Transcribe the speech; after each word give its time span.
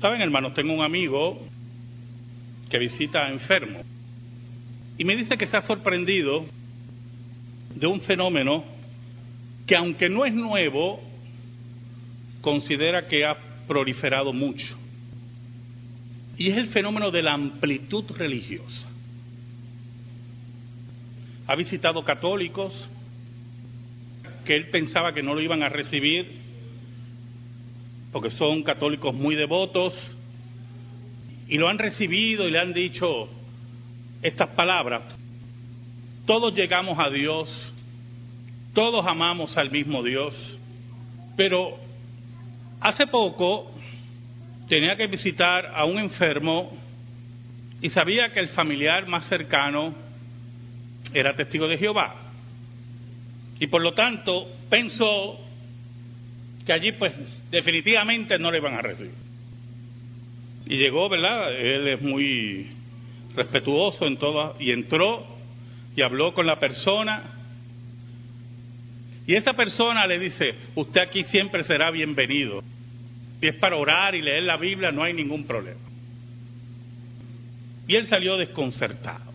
Saben, 0.00 0.20
hermanos, 0.20 0.54
tengo 0.54 0.72
un 0.72 0.82
amigo 0.82 1.40
que 2.70 2.78
visita 2.78 3.28
enfermo 3.28 3.82
y 4.96 5.04
me 5.04 5.16
dice 5.16 5.36
que 5.36 5.46
se 5.46 5.56
ha 5.56 5.60
sorprendido 5.62 6.44
de 7.74 7.86
un 7.86 8.00
fenómeno 8.02 8.64
que 9.66 9.76
aunque 9.76 10.08
no 10.08 10.24
es 10.24 10.34
nuevo, 10.34 11.00
considera 12.40 13.08
que 13.08 13.24
ha 13.24 13.36
proliferado 13.66 14.32
mucho. 14.32 14.76
Y 16.36 16.48
es 16.48 16.56
el 16.56 16.68
fenómeno 16.68 17.10
de 17.10 17.22
la 17.22 17.34
amplitud 17.34 18.04
religiosa. 18.16 18.88
Ha 21.48 21.56
visitado 21.56 22.04
católicos 22.04 22.72
que 24.44 24.54
él 24.54 24.68
pensaba 24.70 25.12
que 25.12 25.22
no 25.22 25.34
lo 25.34 25.40
iban 25.40 25.62
a 25.62 25.68
recibir 25.68 26.37
porque 28.12 28.30
son 28.30 28.62
católicos 28.62 29.14
muy 29.14 29.34
devotos 29.34 29.94
y 31.48 31.56
lo 31.56 31.68
han 31.68 31.78
recibido 31.78 32.46
y 32.46 32.50
le 32.50 32.58
han 32.58 32.72
dicho 32.72 33.28
estas 34.22 34.48
palabras. 34.50 35.02
Todos 36.26 36.54
llegamos 36.54 36.98
a 36.98 37.10
Dios, 37.10 37.48
todos 38.74 39.06
amamos 39.06 39.56
al 39.56 39.70
mismo 39.70 40.02
Dios, 40.02 40.34
pero 41.36 41.78
hace 42.80 43.06
poco 43.06 43.70
tenía 44.68 44.96
que 44.96 45.06
visitar 45.06 45.66
a 45.74 45.84
un 45.84 45.98
enfermo 45.98 46.76
y 47.80 47.88
sabía 47.90 48.32
que 48.32 48.40
el 48.40 48.48
familiar 48.48 49.06
más 49.06 49.24
cercano 49.26 49.94
era 51.14 51.34
testigo 51.34 51.66
de 51.66 51.78
Jehová. 51.78 52.14
Y 53.60 53.66
por 53.68 53.82
lo 53.82 53.94
tanto 53.94 54.48
pensó 54.68 55.38
que 56.68 56.74
allí 56.74 56.92
pues 56.92 57.14
definitivamente 57.50 58.38
no 58.38 58.50
le 58.50 58.58
iban 58.58 58.74
a 58.74 58.82
recibir. 58.82 59.14
Y 60.66 60.76
llegó, 60.76 61.08
¿verdad? 61.08 61.50
Él 61.58 61.88
es 61.88 62.02
muy 62.02 62.66
respetuoso 63.34 64.06
en 64.06 64.18
todo 64.18 64.54
y 64.60 64.70
entró 64.72 65.26
y 65.96 66.02
habló 66.02 66.34
con 66.34 66.46
la 66.46 66.60
persona. 66.60 67.22
Y 69.26 69.34
esa 69.34 69.54
persona 69.54 70.06
le 70.06 70.18
dice, 70.18 70.56
usted 70.74 71.00
aquí 71.00 71.24
siempre 71.24 71.64
será 71.64 71.90
bienvenido. 71.90 72.62
Si 73.40 73.46
es 73.46 73.54
para 73.54 73.76
orar 73.76 74.14
y 74.14 74.20
leer 74.20 74.42
la 74.42 74.58
Biblia, 74.58 74.92
no 74.92 75.02
hay 75.02 75.14
ningún 75.14 75.46
problema. 75.46 75.80
Y 77.86 77.96
él 77.96 78.06
salió 78.08 78.36
desconcertado. 78.36 79.32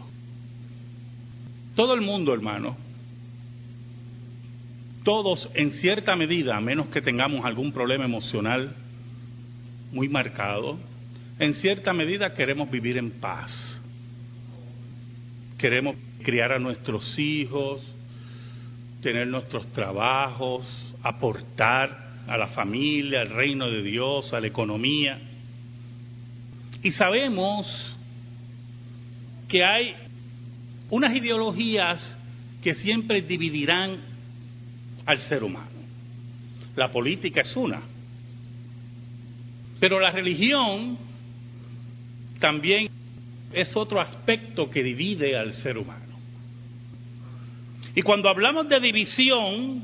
Todo 1.75 1.95
el 1.95 2.01
mundo, 2.01 2.31
hermano, 2.31 2.77
todos 5.03 5.49
en 5.53 5.71
cierta 5.73 6.15
medida, 6.15 6.57
a 6.57 6.61
menos 6.61 6.87
que 6.87 7.01
tengamos 7.01 7.45
algún 7.45 7.71
problema 7.71 8.05
emocional 8.05 8.75
muy 9.91 10.09
marcado, 10.09 10.79
en 11.39 11.53
cierta 11.55 11.93
medida 11.93 12.33
queremos 12.33 12.69
vivir 12.71 12.97
en 12.97 13.11
paz. 13.11 13.51
Queremos 15.57 15.95
criar 16.23 16.51
a 16.51 16.59
nuestros 16.59 17.17
hijos, 17.19 17.81
tener 19.01 19.27
nuestros 19.27 19.67
trabajos, 19.73 20.65
aportar 21.03 22.13
a 22.27 22.37
la 22.37 22.47
familia, 22.47 23.21
al 23.21 23.29
reino 23.29 23.69
de 23.69 23.83
Dios, 23.83 24.33
a 24.33 24.39
la 24.39 24.47
economía. 24.47 25.19
Y 26.81 26.91
sabemos 26.91 27.95
que 29.47 29.63
hay 29.63 29.95
unas 30.89 31.15
ideologías 31.15 32.17
que 32.61 32.75
siempre 32.75 33.21
dividirán 33.21 34.12
al 35.05 35.17
ser 35.19 35.43
humano. 35.43 35.69
La 36.75 36.91
política 36.91 37.41
es 37.41 37.55
una. 37.55 37.81
Pero 39.79 39.99
la 39.99 40.11
religión 40.11 40.97
también 42.39 42.89
es 43.51 43.75
otro 43.75 44.01
aspecto 44.01 44.69
que 44.69 44.81
divide 44.81 45.37
al 45.37 45.51
ser 45.53 45.77
humano. 45.77 46.17
Y 47.95 48.01
cuando 48.01 48.29
hablamos 48.29 48.67
de 48.69 48.79
división, 48.79 49.83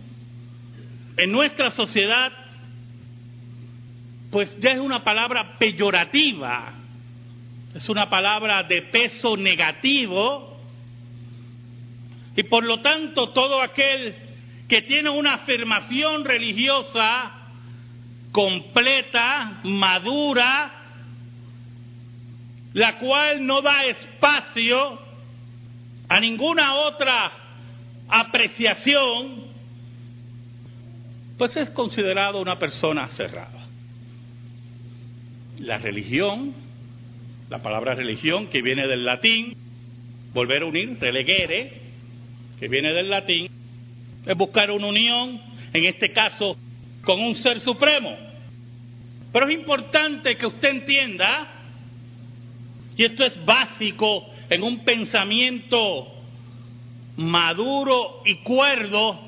en 1.18 1.32
nuestra 1.32 1.70
sociedad, 1.72 2.32
pues 4.32 4.58
ya 4.60 4.72
es 4.72 4.80
una 4.80 5.04
palabra 5.04 5.58
peyorativa, 5.58 6.74
es 7.76 7.88
una 7.90 8.10
palabra 8.10 8.64
de 8.64 8.84
peso 8.84 9.36
negativo, 9.38 10.58
y 12.36 12.44
por 12.44 12.64
lo 12.64 12.80
tanto 12.80 13.30
todo 13.30 13.62
aquel 13.62 14.16
que 14.69 14.84
tiene 14.84 15.09
una 15.09 15.34
afirmación 15.34 16.24
religiosa 16.24 17.31
completa, 18.31 19.62
madura, 19.63 20.72
la 22.74 23.00
cual 23.00 23.46
no 23.47 23.62
da 23.63 23.84
espacio 23.85 25.00
a 26.07 26.19
ninguna 26.19 26.75
otra 26.75 27.31
apreciación, 28.07 29.50
pues 31.40 31.57
es 31.57 31.72
considerado 31.72 32.40
una 32.40 32.59
persona 32.59 33.07
cerrada. 33.09 33.66
La 35.57 35.80
religión, 35.80 36.53
la 37.50 37.63
palabra 37.63 37.96
religión 37.96 38.47
que 38.50 38.62
viene 38.62 38.86
del 38.86 39.03
latín, 39.03 39.56
volver 40.31 40.62
a 40.62 40.66
unir, 40.68 40.97
relegere, 41.01 41.81
que 42.59 42.68
viene 42.68 42.94
del 42.94 43.09
latín, 43.09 43.59
es 44.30 44.38
buscar 44.38 44.70
una 44.70 44.86
unión, 44.86 45.42
en 45.74 45.86
este 45.86 46.12
caso, 46.12 46.56
con 47.04 47.20
un 47.20 47.34
ser 47.36 47.62
supremo. 47.62 48.16
Pero 49.34 49.50
es 49.50 49.56
importante 49.56 50.38
que 50.38 50.46
usted 50.46 50.70
entienda, 50.70 51.52
y 52.96 53.06
esto 53.06 53.26
es 53.26 53.44
básico 53.44 54.30
en 54.48 54.62
un 54.62 54.86
pensamiento 54.86 56.14
maduro 57.18 58.22
y 58.24 58.36
cuerdo, 58.44 59.20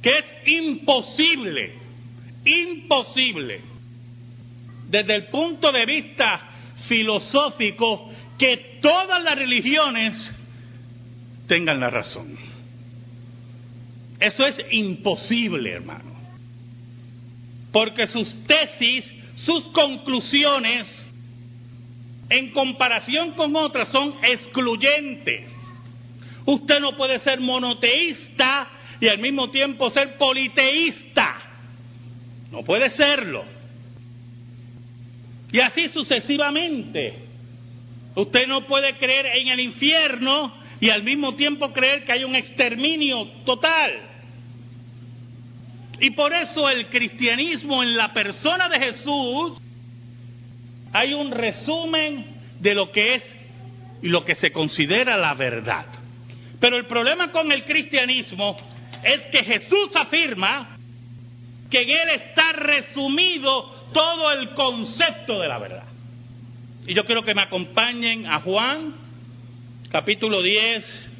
que 0.00 0.18
es 0.18 0.24
imposible, 0.46 1.74
imposible, 2.44 3.60
desde 4.88 5.16
el 5.16 5.26
punto 5.30 5.72
de 5.72 5.84
vista 5.84 6.48
filosófico, 6.86 8.08
que 8.38 8.78
todas 8.80 9.20
las 9.20 9.34
religiones 9.34 10.32
tengan 11.48 11.80
la 11.80 11.90
razón. 11.90 12.55
Eso 14.20 14.44
es 14.44 14.64
imposible, 14.70 15.72
hermano. 15.72 16.16
Porque 17.72 18.06
sus 18.06 18.34
tesis, 18.44 19.12
sus 19.36 19.62
conclusiones, 19.68 20.86
en 22.28 22.50
comparación 22.50 23.32
con 23.32 23.54
otras, 23.56 23.88
son 23.88 24.14
excluyentes. 24.22 25.50
Usted 26.46 26.80
no 26.80 26.96
puede 26.96 27.18
ser 27.20 27.40
monoteísta 27.40 28.68
y 29.00 29.08
al 29.08 29.18
mismo 29.18 29.50
tiempo 29.50 29.90
ser 29.90 30.16
politeísta. 30.16 31.36
No 32.50 32.62
puede 32.62 32.90
serlo. 32.90 33.44
Y 35.52 35.60
así 35.60 35.88
sucesivamente. 35.88 37.14
Usted 38.14 38.46
no 38.46 38.66
puede 38.66 38.96
creer 38.96 39.26
en 39.26 39.48
el 39.48 39.60
infierno 39.60 40.52
y 40.80 40.90
al 40.90 41.02
mismo 41.02 41.34
tiempo 41.34 41.72
creer 41.72 42.04
que 42.04 42.12
hay 42.12 42.24
un 42.24 42.36
exterminio 42.36 43.26
total. 43.44 43.92
Y 46.00 46.10
por 46.10 46.32
eso 46.34 46.68
el 46.68 46.88
cristianismo 46.88 47.82
en 47.82 47.96
la 47.96 48.12
persona 48.12 48.68
de 48.68 48.78
Jesús 48.78 49.58
hay 50.92 51.14
un 51.14 51.30
resumen 51.30 52.26
de 52.60 52.74
lo 52.74 52.90
que 52.90 53.14
es 53.14 53.22
y 54.02 54.08
lo 54.08 54.24
que 54.24 54.34
se 54.34 54.52
considera 54.52 55.16
la 55.16 55.34
verdad. 55.34 55.86
Pero 56.60 56.76
el 56.76 56.86
problema 56.86 57.30
con 57.30 57.50
el 57.52 57.64
cristianismo 57.64 58.56
es 59.02 59.26
que 59.26 59.44
Jesús 59.44 59.94
afirma 59.94 60.76
que 61.70 61.82
en 61.82 61.90
Él 61.90 62.08
está 62.14 62.52
resumido 62.52 63.88
todo 63.92 64.30
el 64.32 64.50
concepto 64.50 65.40
de 65.40 65.48
la 65.48 65.58
verdad. 65.58 65.86
Y 66.86 66.94
yo 66.94 67.04
quiero 67.04 67.22
que 67.22 67.34
me 67.34 67.42
acompañen 67.42 68.26
a 68.26 68.40
Juan, 68.40 68.94
capítulo 69.90 70.42
10, 70.42 71.10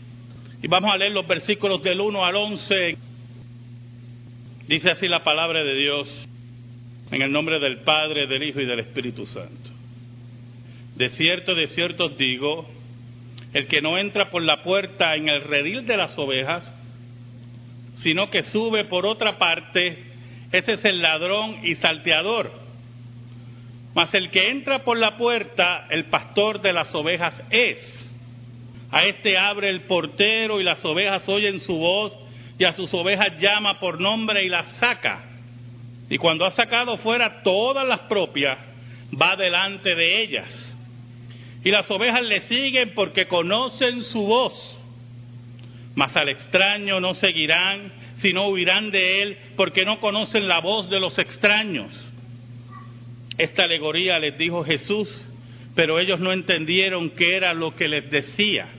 y 0.63 0.69
vamos 0.69 0.93
a 0.93 0.97
leer 0.97 1.13
los 1.13 1.27
versículos 1.27 1.83
del 1.83 2.01
1 2.01 2.25
al 2.25 2.37
11. 2.37 2.97
Dice 4.67 4.91
así 4.91 5.09
la 5.09 5.23
palabra 5.23 5.63
de 5.63 5.75
Dios, 5.75 6.29
en 7.11 7.23
el 7.23 7.31
nombre 7.31 7.61
del 7.61 7.79
Padre, 7.79 8.27
del 8.27 8.43
Hijo 8.43 8.61
y 8.61 8.67
del 8.67 8.81
Espíritu 8.81 9.27
Santo. 9.27 9.71
De 10.97 11.11
cierto, 11.11 11.55
de 11.55 11.69
cierto 11.69 12.07
os 12.07 12.19
digo, 12.19 12.67
el 13.53 13.69
que 13.69 13.81
no 13.81 13.99
entra 13.99 14.31
por 14.31 14.43
la 14.43 14.63
puerta 14.63 15.15
en 15.15 15.29
el 15.29 15.43
redil 15.43 15.87
de 15.87 15.97
las 15.97 16.19
ovejas, 16.19 16.73
sino 17.99 18.31
que 18.31 18.43
sube 18.43 18.85
por 18.85 19.07
otra 19.07 19.39
parte, 19.39 20.05
ese 20.53 20.73
es 20.73 20.85
el 20.85 21.01
ladrón 21.01 21.61
y 21.63 21.77
salteador. 21.77 22.53
Mas 23.95 24.13
el 24.15 24.31
que 24.31 24.51
entra 24.51 24.85
por 24.85 24.99
la 24.99 25.17
puerta, 25.17 25.87
el 25.89 26.07
pastor 26.07 26.61
de 26.61 26.73
las 26.73 26.95
ovejas 26.95 27.41
es. 27.51 27.96
A 28.97 29.05
este 29.05 29.37
abre 29.37 29.69
el 29.69 29.83
portero 29.83 30.59
y 30.59 30.65
las 30.65 30.83
ovejas 30.83 31.29
oyen 31.29 31.61
su 31.61 31.77
voz 31.77 32.17
y 32.59 32.65
a 32.65 32.73
sus 32.73 32.95
ovejas 32.95 33.39
llama 33.39 33.79
por 33.79 34.01
nombre 34.01 34.43
y 34.43 34.49
las 34.49 34.67
saca. 34.79 35.23
Y 36.09 36.17
cuando 36.17 36.47
ha 36.47 36.53
sacado 36.53 36.97
fuera 36.97 37.43
todas 37.43 37.87
las 37.87 38.01
propias, 38.09 38.57
va 39.13 39.37
delante 39.37 39.95
de 39.95 40.23
ellas. 40.23 40.75
Y 41.63 41.71
las 41.71 41.91
ovejas 41.91 42.23
le 42.23 42.41
siguen 42.45 42.95
porque 42.95 43.27
conocen 43.27 44.03
su 44.03 44.23
voz. 44.23 44.81
Mas 45.95 46.17
al 46.17 46.31
extraño 46.31 46.99
no 46.99 47.13
seguirán, 47.13 47.93
sino 48.17 48.49
huirán 48.49 48.91
de 48.91 49.21
él 49.21 49.39
porque 49.59 49.85
no 49.85 50.01
conocen 50.01 50.49
la 50.49 50.61
voz 50.61 50.89
de 50.89 51.01
los 51.01 51.19
extraños. 51.19 51.93
Esta 53.37 53.65
alegoría 53.65 54.19
les 54.19 54.39
dijo 54.39 54.65
Jesús, 54.65 55.07
pero 55.75 55.99
ellos 55.99 56.19
no 56.19 56.33
entendieron 56.33 57.11
qué 57.11 57.37
era 57.37 57.53
lo 57.53 57.77
que 57.77 57.89
les 57.89 58.11
decía. 58.11 58.71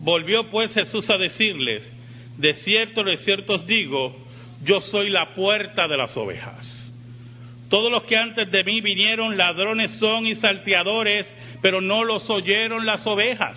Volvió 0.00 0.48
pues 0.50 0.72
Jesús 0.72 1.08
a 1.10 1.18
decirles, 1.18 1.88
de 2.38 2.54
cierto, 2.54 3.04
de 3.04 3.18
cierto 3.18 3.54
os 3.54 3.66
digo, 3.66 4.16
yo 4.64 4.80
soy 4.80 5.10
la 5.10 5.34
puerta 5.34 5.86
de 5.86 5.96
las 5.96 6.16
ovejas. 6.16 6.92
Todos 7.68 7.92
los 7.92 8.04
que 8.04 8.16
antes 8.16 8.50
de 8.50 8.64
mí 8.64 8.80
vinieron 8.80 9.36
ladrones 9.36 9.92
son 9.92 10.26
y 10.26 10.34
salteadores, 10.36 11.26
pero 11.62 11.80
no 11.80 12.02
los 12.02 12.28
oyeron 12.30 12.84
las 12.86 13.06
ovejas. 13.06 13.56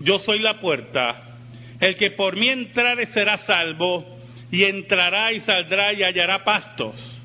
Yo 0.00 0.18
soy 0.20 0.38
la 0.38 0.60
puerta. 0.60 1.38
El 1.80 1.96
que 1.96 2.12
por 2.12 2.36
mí 2.36 2.48
entrare 2.48 3.06
será 3.06 3.38
salvo, 3.38 4.16
y 4.50 4.64
entrará 4.64 5.32
y 5.32 5.40
saldrá 5.40 5.92
y 5.92 6.02
hallará 6.02 6.44
pastos. 6.44 7.20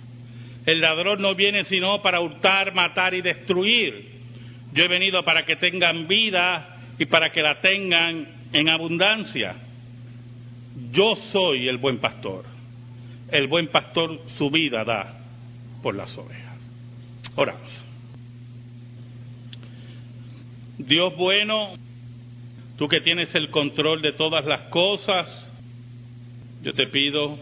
El 0.66 0.82
ladrón 0.82 1.22
no 1.22 1.36
viene 1.36 1.64
sino 1.66 2.02
para 2.02 2.20
hurtar, 2.20 2.74
matar 2.74 3.14
y 3.14 3.22
destruir. 3.22 4.10
Yo 4.74 4.84
he 4.84 4.88
venido 4.88 5.24
para 5.24 5.46
que 5.46 5.56
tengan 5.56 6.08
vida 6.08 6.71
y 7.02 7.08
para 7.08 7.32
que 7.32 7.42
la 7.42 7.60
tengan 7.62 8.28
en 8.54 8.70
abundancia. 8.70 9.56
Yo 10.92 11.16
soy 11.16 11.68
el 11.68 11.80
buen 11.80 11.98
pastor. 11.98 12.46
El 13.32 13.48
buen 13.48 13.70
pastor 13.70 14.22
su 14.38 14.52
vida 14.52 14.84
da 14.84 15.18
por 15.82 15.96
las 15.96 16.16
ovejas. 16.16 16.60
Oramos. 17.36 17.72
Dios 20.78 21.16
bueno, 21.18 21.74
tú 22.78 22.88
que 22.88 23.02
tienes 23.02 23.34
el 23.34 23.50
control 23.50 24.04
de 24.04 24.12
todas 24.12 24.46
las 24.46 24.70
cosas, 24.70 25.28
yo 26.62 26.72
te 26.74 26.86
pido, 26.86 27.36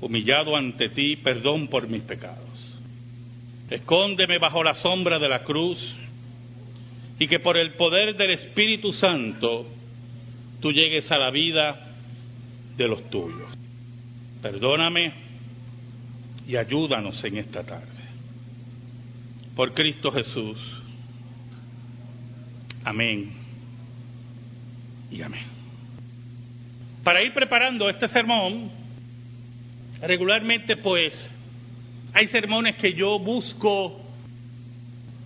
humillado 0.00 0.56
ante 0.56 0.88
ti, 0.88 1.16
perdón 1.16 1.68
por 1.68 1.88
mis 1.88 2.00
pecados. 2.00 2.40
Escóndeme 3.68 4.38
bajo 4.38 4.64
la 4.64 4.72
sombra 4.76 5.18
de 5.18 5.28
la 5.28 5.44
cruz 5.44 5.94
y 7.18 7.26
que 7.26 7.40
por 7.40 7.56
el 7.56 7.74
poder 7.74 8.16
del 8.16 8.32
Espíritu 8.32 8.92
Santo 8.92 9.66
tú 10.60 10.72
llegues 10.72 11.10
a 11.10 11.18
la 11.18 11.30
vida 11.30 11.94
de 12.76 12.88
los 12.88 13.08
tuyos. 13.10 13.48
Perdóname 14.42 15.12
y 16.46 16.56
ayúdanos 16.56 17.22
en 17.24 17.38
esta 17.38 17.64
tarde. 17.64 18.04
Por 19.54 19.72
Cristo 19.72 20.12
Jesús. 20.12 20.58
Amén. 22.84 23.32
Y 25.10 25.22
amén. 25.22 25.46
Para 27.02 27.22
ir 27.22 27.32
preparando 27.32 27.88
este 27.88 28.08
sermón, 28.08 28.70
regularmente 30.02 30.76
pues 30.76 31.32
hay 32.12 32.28
sermones 32.28 32.76
que 32.76 32.92
yo 32.92 33.18
busco 33.18 34.05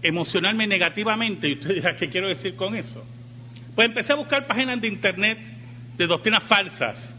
emocionarme 0.03 0.67
negativamente. 0.67 1.49
Y 1.49 1.55
usted 1.55 1.75
dirá, 1.75 1.97
¿qué 1.97 2.09
quiero 2.09 2.29
decir 2.29 2.57
con 2.57 2.75
eso? 2.75 3.05
Pues 3.75 3.89
empecé 3.89 4.13
a 4.13 4.17
buscar 4.17 4.47
páginas 4.47 4.81
de 4.81 4.89
internet 4.89 5.39
de 5.97 6.07
doctrinas 6.07 6.43
falsas. 6.45 7.17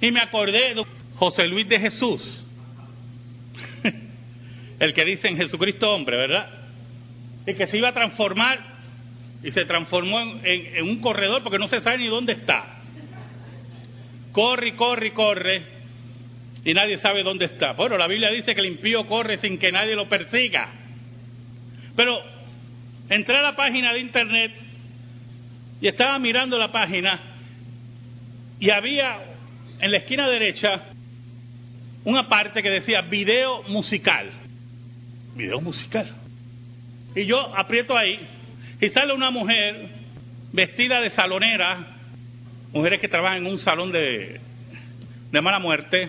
Y 0.00 0.10
me 0.10 0.20
acordé 0.20 0.74
de 0.74 0.84
José 1.16 1.46
Luis 1.46 1.68
de 1.68 1.78
Jesús, 1.78 2.44
el 4.78 4.94
que 4.94 5.04
dice 5.04 5.28
en 5.28 5.36
Jesucristo 5.36 5.90
hombre, 5.90 6.16
¿verdad? 6.16 6.48
Y 7.46 7.54
que 7.54 7.66
se 7.66 7.76
iba 7.76 7.88
a 7.88 7.92
transformar 7.92 8.58
y 9.42 9.50
se 9.50 9.64
transformó 9.64 10.20
en, 10.20 10.42
en 10.44 10.88
un 10.88 11.00
corredor 11.00 11.42
porque 11.42 11.58
no 11.58 11.68
se 11.68 11.82
sabe 11.82 11.98
ni 11.98 12.06
dónde 12.06 12.32
está. 12.32 12.78
Corre, 14.32 14.76
corre, 14.76 15.12
corre 15.12 15.80
y 16.64 16.72
nadie 16.72 16.98
sabe 16.98 17.22
dónde 17.22 17.46
está. 17.46 17.72
Bueno, 17.72 17.96
la 17.96 18.06
Biblia 18.06 18.30
dice 18.30 18.54
que 18.54 18.60
el 18.60 18.66
impío 18.66 19.06
corre 19.06 19.38
sin 19.38 19.58
que 19.58 19.72
nadie 19.72 19.96
lo 19.96 20.08
persiga. 20.08 20.79
Pero 22.00 22.18
entré 23.10 23.36
a 23.36 23.42
la 23.42 23.54
página 23.54 23.92
de 23.92 24.00
internet 24.00 24.52
y 25.82 25.86
estaba 25.86 26.18
mirando 26.18 26.56
la 26.56 26.72
página 26.72 27.20
y 28.58 28.70
había 28.70 29.18
en 29.78 29.90
la 29.90 29.98
esquina 29.98 30.26
derecha 30.26 30.68
una 32.06 32.26
parte 32.26 32.62
que 32.62 32.70
decía 32.70 33.02
video 33.02 33.64
musical. 33.64 34.30
Video 35.36 35.60
musical. 35.60 36.10
Y 37.14 37.26
yo 37.26 37.54
aprieto 37.54 37.94
ahí 37.94 38.18
y 38.80 38.88
sale 38.88 39.12
una 39.12 39.30
mujer 39.30 39.90
vestida 40.54 41.02
de 41.02 41.10
salonera, 41.10 41.98
mujeres 42.72 42.98
que 42.98 43.08
trabajan 43.08 43.44
en 43.44 43.46
un 43.46 43.58
salón 43.58 43.92
de, 43.92 44.40
de 45.30 45.40
mala 45.42 45.58
muerte, 45.58 46.08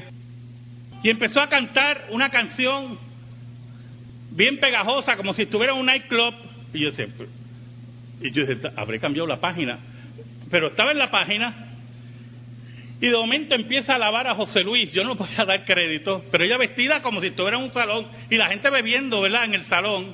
y 1.04 1.10
empezó 1.10 1.42
a 1.42 1.50
cantar 1.50 2.08
una 2.12 2.30
canción 2.30 2.98
bien 4.32 4.60
pegajosa, 4.60 5.16
como 5.18 5.34
si 5.34 5.44
estuviera 5.44 5.74
en 5.74 5.80
un 5.80 5.86
nightclub. 5.86 6.34
Y 6.74 6.80
yo 6.80 6.92
decía, 6.92 7.08
y 8.22 8.32
yo 8.32 8.46
decía, 8.46 8.74
habré 8.76 9.00
cambiado 9.00 9.28
la 9.28 9.40
página. 9.40 9.80
Pero 10.50 10.70
estaba 10.70 10.92
en 10.92 10.98
la 10.98 11.12
página 11.12 11.72
y 13.02 13.08
de 13.08 13.18
momento 13.18 13.56
empieza 13.56 13.94
a 13.94 13.96
alabar 13.96 14.28
a 14.28 14.36
José 14.36 14.64
Luis. 14.64 14.92
Yo 14.92 15.04
no 15.04 15.16
podía 15.16 15.44
dar 15.46 15.66
crédito, 15.66 16.24
pero 16.32 16.46
ella 16.46 16.58
vestida 16.58 17.02
como 17.02 17.20
si 17.20 17.28
estuviera 17.28 17.58
en 17.58 17.64
un 17.64 17.72
salón 17.72 18.08
y 18.30 18.38
la 18.38 18.48
gente 18.48 18.70
bebiendo, 18.70 19.22
¿verdad?, 19.22 19.46
en 19.46 19.56
el 19.56 19.64
salón. 19.64 20.14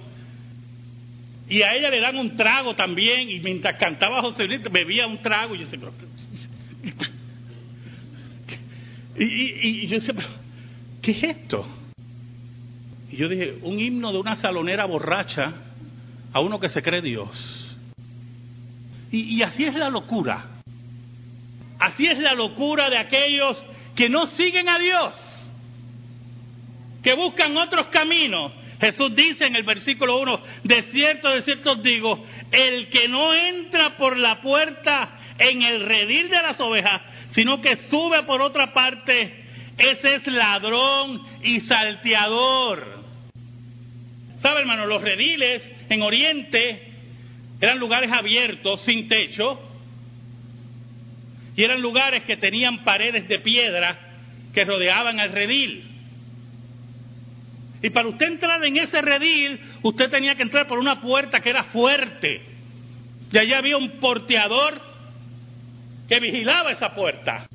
Y 1.49 1.61
a 1.61 1.75
ella 1.75 1.89
le 1.89 1.99
dan 1.99 2.17
un 2.17 2.35
trago 2.35 2.75
también, 2.75 3.29
y 3.29 3.39
mientras 3.39 3.77
cantaba 3.77 4.21
José 4.21 4.45
Luis, 4.45 4.61
bebía 4.69 5.07
un 5.07 5.21
trago. 5.21 5.55
Y 5.55 5.59
yo 5.59 5.65
decía, 5.65 5.79
y, 9.17 9.23
y, 9.23 9.83
y 9.83 9.87
yo 9.87 9.97
¿qué 11.01 11.11
es 11.11 11.23
esto? 11.23 11.65
Y 13.12 13.15
yo 13.15 13.30
dije, 13.30 13.59
un 13.62 13.80
himno 13.80 14.12
de 14.12 14.19
una 14.19 14.36
salonera 14.36 14.86
borracha 14.86 15.54
a 16.33 16.39
uno 16.39 16.59
que 16.59 16.69
se 16.69 16.81
cree 16.81 17.01
Dios. 17.01 17.63
Y, 19.12 19.42
así 19.42 19.63
es 19.63 19.75
la 19.75 19.89
locura. 19.89 20.45
Así 21.80 22.06
es 22.06 22.19
la 22.19 22.33
locura 22.33 22.89
de 22.89 22.98
aquellos 22.98 23.63
que 23.95 24.09
no 24.09 24.27
siguen 24.27 24.68
a 24.68 24.77
Dios, 24.77 25.48
que 27.04 27.13
buscan 27.13 27.56
otros 27.57 27.88
caminos. 27.88 28.51
Jesús 28.80 29.15
dice 29.15 29.45
en 29.45 29.56
el 29.56 29.63
versículo 29.63 30.20
1, 30.20 30.41
de 30.63 30.84
cierto, 30.91 31.29
de 31.29 31.41
cierto 31.41 31.72
os 31.72 31.84
digo, 31.84 32.24
el 32.51 32.89
que 32.89 33.08
no 33.08 33.34
entra 33.34 33.98
por 33.98 34.17
la 34.17 34.41
puerta 34.41 35.17
en 35.39 35.63
el 35.63 35.86
redil 35.86 36.29
de 36.29 36.41
las 36.41 36.60
ovejas, 36.60 37.01
sino 37.31 37.62
que 37.62 37.77
sube 37.77 38.24
por 38.24 38.41
otra 38.41 38.74
parte, 38.74 39.46
ese 39.77 40.15
es 40.15 40.27
ladrón 40.27 41.24
y 41.41 41.62
salteador. 41.62 42.97
¿Sabe, 44.41 44.62
hermano? 44.62 44.86
Los 44.86 45.01
rediles 45.01 45.70
en 45.89 46.01
Oriente 46.01 46.88
eran 47.60 47.79
lugares 47.79 48.12
abiertos, 48.12 48.82
sin 48.82 49.08
techo, 49.08 49.60
y 51.56 51.63
eran 51.63 51.82
lugares 51.82 52.24
que 52.24 52.38
tenían 52.38 52.84
paredes 52.84 53.27
de 53.27 53.39
piedra 53.39 53.98
que 54.53 54.63
rodeaban 54.63 55.20
al 55.20 55.32
redil. 55.32 55.84
Y 57.82 57.89
para 57.89 58.10
usted 58.10 58.27
entrar 58.27 58.63
en 58.63 58.77
ese 58.77 59.01
redil, 59.01 59.60
usted 59.82 60.10
tenía 60.10 60.36
que 60.36 60.44
entrar 60.44 60.67
por 60.67 60.79
una 60.79 61.01
puerta 61.01 61.39
que 61.41 61.50
era 61.50 61.63
fuerte. 61.65 62.41
Y 63.32 63.38
allí 63.38 63.53
había 63.53 63.77
un 63.77 64.00
porteador 64.00 64.79
que 66.08 66.20
vigilaba 66.20 66.72
esa 66.72 66.94
puerta. 66.94 67.48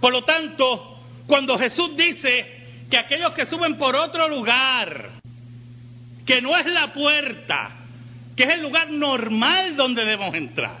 Por 0.00 0.12
lo 0.12 0.24
tanto, 0.24 1.02
cuando 1.26 1.58
Jesús 1.58 1.96
dice 1.96 2.86
que 2.90 2.98
aquellos 2.98 3.32
que 3.32 3.46
suben 3.46 3.76
por 3.76 3.96
otro 3.96 4.28
lugar, 4.28 5.17
que 6.28 6.42
no 6.42 6.54
es 6.58 6.66
la 6.66 6.92
puerta, 6.92 7.70
que 8.36 8.42
es 8.42 8.50
el 8.50 8.60
lugar 8.60 8.90
normal 8.90 9.76
donde 9.76 10.04
debemos 10.04 10.34
entrar 10.34 10.76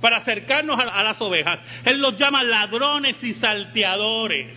para 0.00 0.18
acercarnos 0.18 0.78
a, 0.78 1.02
las 1.02 1.20
ovejas. 1.20 1.58
Él 1.84 2.00
los 2.00 2.16
llama 2.16 2.44
ladrones 2.44 3.16
y 3.24 3.34
salteadores. 3.34 4.56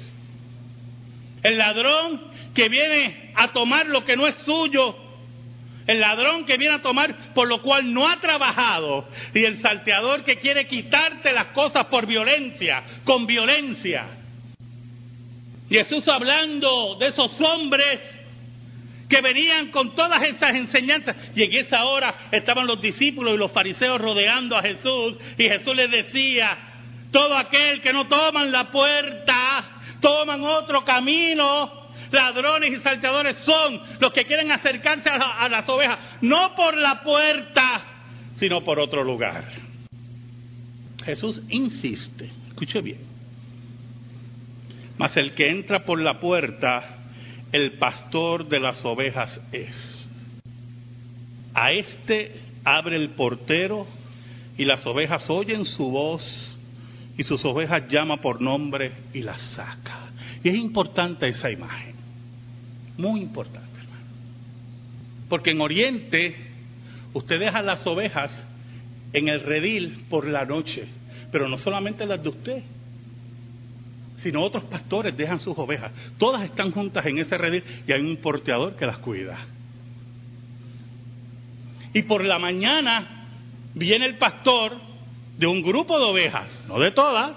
El 1.42 1.58
ladrón 1.58 2.22
que 2.54 2.70
viene 2.70 3.32
a 3.34 3.48
tomar 3.48 3.88
lo 3.88 4.06
que 4.06 4.16
no 4.16 4.28
es 4.28 4.36
suyo, 4.46 4.96
el 5.88 6.02
ladrón 6.02 6.46
que 6.46 6.58
viene 6.58 6.76
a 6.76 6.82
tomar 6.84 7.34
por 7.34 7.48
lo 7.48 7.64
cual 7.64 7.92
no 7.92 8.08
ha 8.08 8.18
trabajado, 8.18 9.10
y 9.34 9.44
el 9.44 9.60
salteador 9.60 10.24
que 10.24 10.38
quiere 10.38 10.68
quitarte 10.68 11.32
las 11.32 11.46
cosas 11.46 11.88
por 11.88 12.06
violencia, 12.06 12.84
con 13.04 13.26
violencia. 13.26 14.06
Jesús 15.68 16.08
hablando 16.08 16.96
de 17.00 17.08
esos 17.08 17.42
hombres 17.42 18.17
que 19.08 19.22
venían 19.22 19.72
con 19.72 19.96
todas 19.96 20.22
esas 20.24 20.56
enseñanzas. 20.56 21.16
Y 21.36 21.44
en 21.44 21.66
esa 21.66 21.86
hora 21.86 22.30
estaban 22.32 22.68
los 22.68 22.82
discípulos 22.82 23.36
y 23.36 23.38
los 23.38 23.52
fariseos 23.52 24.00
rodeando 24.00 24.58
a 24.58 24.62
Jesús 24.62 25.18
y 25.38 25.44
Jesús 25.44 25.76
les 25.76 25.90
decía, 25.90 26.58
todo 27.12 27.38
aquel 27.38 27.82
que 27.82 27.94
no 27.94 28.08
toman 28.08 28.52
la 28.52 28.70
puerta, 28.70 29.64
toman 30.02 30.44
otro 30.44 30.84
camino, 30.84 31.90
ladrones 32.12 32.74
y 32.74 32.80
salteadores 32.80 33.38
son 33.40 33.82
los 34.00 34.12
que 34.14 34.26
quieren 34.26 34.52
acercarse 34.52 35.10
a, 35.10 35.48
las 35.50 35.68
ovejas, 35.70 36.00
no 36.22 36.56
por 36.56 36.76
la 36.78 37.02
puerta, 37.02 37.84
sino 38.40 38.62
por 38.62 38.80
otro 38.80 39.04
lugar. 39.04 39.46
Jesús 41.06 41.42
insiste, 41.50 42.30
escuche 42.50 42.82
bien, 42.82 43.00
mas 44.98 45.16
el 45.16 45.34
que 45.34 45.50
entra 45.50 45.86
por 45.86 46.02
la 46.02 46.20
puerta, 46.20 46.97
el 47.52 47.74
pastor 47.74 48.48
de 48.48 48.60
las 48.60 48.84
ovejas 48.86 49.40
es. 49.52 50.10
A 51.54 51.72
este 51.72 52.40
abre 52.64 52.98
el 52.98 53.12
portero 53.12 53.88
y 54.58 54.66
las 54.66 54.86
ovejas 54.86 55.30
oyen 55.30 55.66
su 55.66 55.90
voz 55.90 56.58
y 57.18 57.24
sus 57.24 57.44
ovejas 57.46 57.84
llama 57.90 58.18
por 58.18 58.42
nombre 58.42 58.92
y 59.14 59.22
las 59.22 59.42
saca. 59.42 60.10
Y 60.44 60.50
es 60.50 60.56
importante 60.56 61.28
esa 61.28 61.50
imagen, 61.50 61.96
muy 62.98 63.22
importante, 63.22 63.80
hermano. 63.80 64.06
Porque 65.30 65.52
en 65.52 65.62
Oriente 65.62 66.36
usted 67.14 67.40
deja 67.40 67.62
las 67.62 67.86
ovejas 67.88 68.46
en 69.14 69.30
el 69.30 69.42
redil 69.42 70.06
por 70.10 70.28
la 70.28 70.46
noche, 70.46 70.86
pero 71.32 71.48
no 71.48 71.58
solamente 71.58 72.06
las 72.06 72.22
de 72.22 72.30
usted, 72.30 72.64
sino 74.18 74.42
otros 74.42 74.64
pastores 74.66 75.16
dejan 75.16 75.40
sus 75.40 75.58
ovejas. 75.58 75.92
Todas 76.18 76.44
están 76.44 76.72
juntas 76.72 77.06
en 77.06 77.20
ese 77.20 77.38
redil 77.38 77.64
y 77.88 77.92
hay 77.92 78.02
un 78.02 78.18
porteador 78.18 78.76
que 78.76 78.86
las 78.86 78.98
cuida. 78.98 79.38
Y 81.94 82.04
por 82.04 82.24
la 82.24 82.40
mañana 82.40 83.28
viene 83.74 84.06
el 84.06 84.18
pastor 84.18 84.78
de 85.38 85.48
un 85.48 85.62
grupo 85.62 85.98
de 86.00 86.06
ovejas, 86.06 86.48
no 86.68 86.80
de 86.80 86.92
todas, 86.92 87.36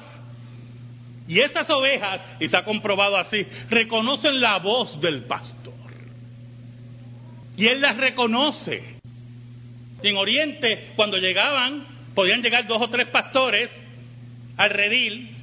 y 1.29 1.39
esas 1.39 1.69
ovejas, 1.71 2.21
y 2.41 2.49
se 2.49 2.57
ha 2.57 2.65
comprobado 2.65 3.17
así, 3.17 3.47
reconocen 3.69 4.41
la 4.41 4.59
voz 4.59 5.01
del 5.01 5.25
pastor. 5.25 5.75
Y 7.57 7.67
él 7.67 7.81
las 7.81 7.97
reconoce. 7.97 8.97
en 10.03 10.17
Oriente, 10.17 10.93
cuando 10.97 11.19
llegaban, 11.19 11.87
podían 12.15 12.43
llegar 12.43 12.67
dos 12.67 12.83
o 12.83 12.89
tres 12.89 13.09
pastores 13.09 13.71
al 14.57 14.71
redil, 14.71 15.40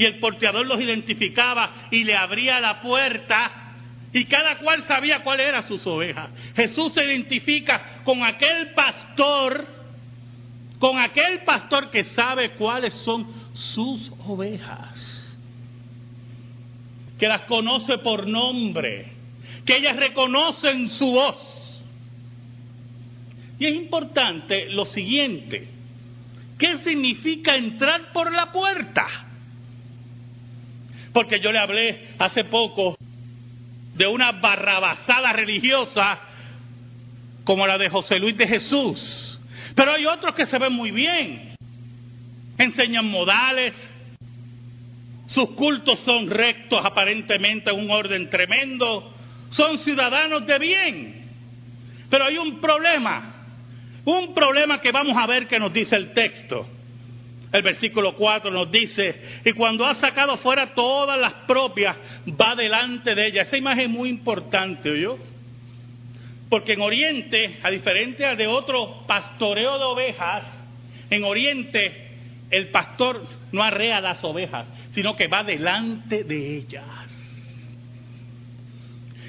y 0.00 0.06
el 0.06 0.18
porteador 0.18 0.66
los 0.66 0.80
identificaba 0.80 1.88
y 1.90 2.04
le 2.04 2.16
abría 2.16 2.58
la 2.58 2.80
puerta, 2.80 3.74
y 4.14 4.24
cada 4.24 4.56
cual 4.56 4.82
sabía 4.84 5.22
cuál 5.22 5.40
era 5.40 5.64
sus 5.64 5.86
ovejas. 5.86 6.30
Jesús 6.56 6.94
se 6.94 7.04
identifica 7.04 8.00
con 8.02 8.24
aquel 8.24 8.72
pastor 8.72 9.66
con 10.78 10.98
aquel 10.98 11.40
pastor 11.40 11.90
que 11.90 12.04
sabe 12.04 12.52
cuáles 12.52 12.94
son 12.94 13.26
sus 13.52 14.10
ovejas, 14.26 15.38
que 17.18 17.28
las 17.28 17.42
conoce 17.42 17.98
por 17.98 18.26
nombre, 18.26 19.12
que 19.66 19.76
ellas 19.76 19.96
reconocen 19.96 20.88
su 20.88 21.12
voz. 21.12 21.82
Y 23.58 23.66
es 23.66 23.74
importante 23.74 24.70
lo 24.70 24.86
siguiente, 24.86 25.68
¿qué 26.58 26.78
significa 26.78 27.54
entrar 27.54 28.14
por 28.14 28.32
la 28.32 28.50
puerta? 28.50 29.26
Porque 31.12 31.40
yo 31.40 31.52
le 31.52 31.58
hablé 31.58 32.08
hace 32.18 32.44
poco 32.44 32.96
de 33.94 34.06
una 34.06 34.32
barrabasada 34.32 35.32
religiosa 35.32 36.20
como 37.44 37.66
la 37.66 37.78
de 37.78 37.88
José 37.88 38.18
Luis 38.18 38.36
de 38.36 38.46
Jesús 38.46 39.30
pero 39.74 39.92
hay 39.92 40.06
otros 40.06 40.34
que 40.34 40.46
se 40.46 40.58
ven 40.58 40.72
muy 40.72 40.90
bien. 40.90 41.54
Enseñan 42.58 43.06
modales. 43.06 43.74
Sus 45.28 45.50
cultos 45.50 46.00
son 46.00 46.28
rectos 46.28 46.84
aparentemente 46.84 47.70
en 47.70 47.78
un 47.78 47.90
orden 47.90 48.28
tremendo. 48.28 49.14
Son 49.50 49.78
ciudadanos 49.78 50.46
de 50.46 50.58
bien. 50.58 51.24
Pero 52.10 52.24
hay 52.24 52.38
un 52.38 52.60
problema. 52.60 53.46
Un 54.04 54.34
problema 54.34 54.80
que 54.80 54.92
vamos 54.92 55.16
a 55.16 55.26
ver 55.26 55.46
que 55.46 55.58
nos 55.58 55.72
dice 55.72 55.96
el 55.96 56.12
texto. 56.12 56.66
El 57.52 57.62
versículo 57.62 58.14
4 58.14 58.50
nos 58.50 58.70
dice, 58.70 59.40
y 59.44 59.52
cuando 59.52 59.84
ha 59.84 59.94
sacado 59.96 60.36
fuera 60.36 60.72
todas 60.72 61.18
las 61.18 61.32
propias, 61.46 61.96
va 62.40 62.54
delante 62.54 63.14
de 63.14 63.26
ella. 63.26 63.42
Esa 63.42 63.56
imagen 63.56 63.86
es 63.86 63.90
muy 63.90 64.08
importante, 64.08 64.90
¿oyó? 64.90 65.18
Porque 66.48 66.74
en 66.74 66.80
Oriente, 66.80 67.58
a 67.62 67.70
diferencia 67.70 68.36
de 68.36 68.46
otro 68.46 69.04
pastoreo 69.06 69.78
de 69.78 69.84
ovejas, 69.84 70.44
en 71.10 71.24
Oriente 71.24 72.08
el 72.50 72.68
pastor 72.68 73.24
no 73.52 73.62
arrea 73.62 74.00
las 74.00 74.22
ovejas, 74.24 74.66
sino 74.92 75.16
que 75.16 75.28
va 75.28 75.42
delante 75.42 76.24
de 76.24 76.56
ellas. 76.56 76.84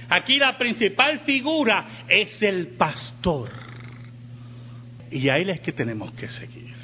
Aquí 0.10 0.38
la 0.38 0.58
principal 0.58 1.20
figura 1.22 2.04
es 2.08 2.42
el 2.44 2.70
pastor. 2.70 3.50
Y 5.10 5.30
a 5.30 5.38
él 5.38 5.50
es 5.50 5.60
que 5.62 5.72
tenemos 5.72 6.12
que 6.14 6.28
seguir. 6.28 6.81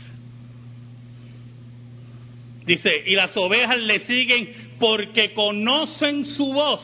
Dice, 2.67 2.89
y 3.05 3.15
las 3.15 3.35
ovejas 3.37 3.77
le 3.77 4.01
siguen 4.01 4.73
porque 4.77 5.33
conocen 5.33 6.25
su 6.25 6.51
voz. 6.51 6.81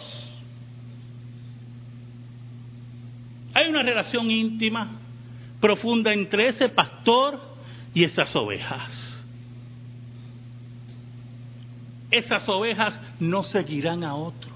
Hay 3.53 3.67
una 3.67 3.83
relación 3.83 4.31
íntima, 4.31 4.97
profunda 5.59 6.13
entre 6.13 6.47
ese 6.47 6.69
pastor 6.69 7.37
y 7.93 8.05
esas 8.05 8.33
ovejas. 8.33 9.25
Esas 12.09 12.47
ovejas 12.47 12.97
no 13.19 13.43
seguirán 13.43 14.05
a 14.05 14.15
otro, 14.15 14.51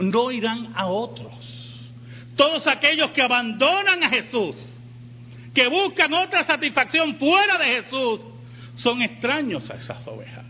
no 0.00 0.32
irán 0.32 0.72
a 0.74 0.86
otros. 0.86 1.32
Todos 2.34 2.66
aquellos 2.66 3.12
que 3.12 3.22
abandonan 3.22 4.02
a 4.02 4.08
Jesús, 4.08 4.76
que 5.54 5.68
buscan 5.68 6.12
otra 6.12 6.44
satisfacción 6.44 7.14
fuera 7.14 7.56
de 7.58 7.66
Jesús, 7.66 8.31
son 8.76 9.02
extraños 9.02 9.70
a 9.70 9.74
esas 9.74 10.06
ovejas. 10.06 10.46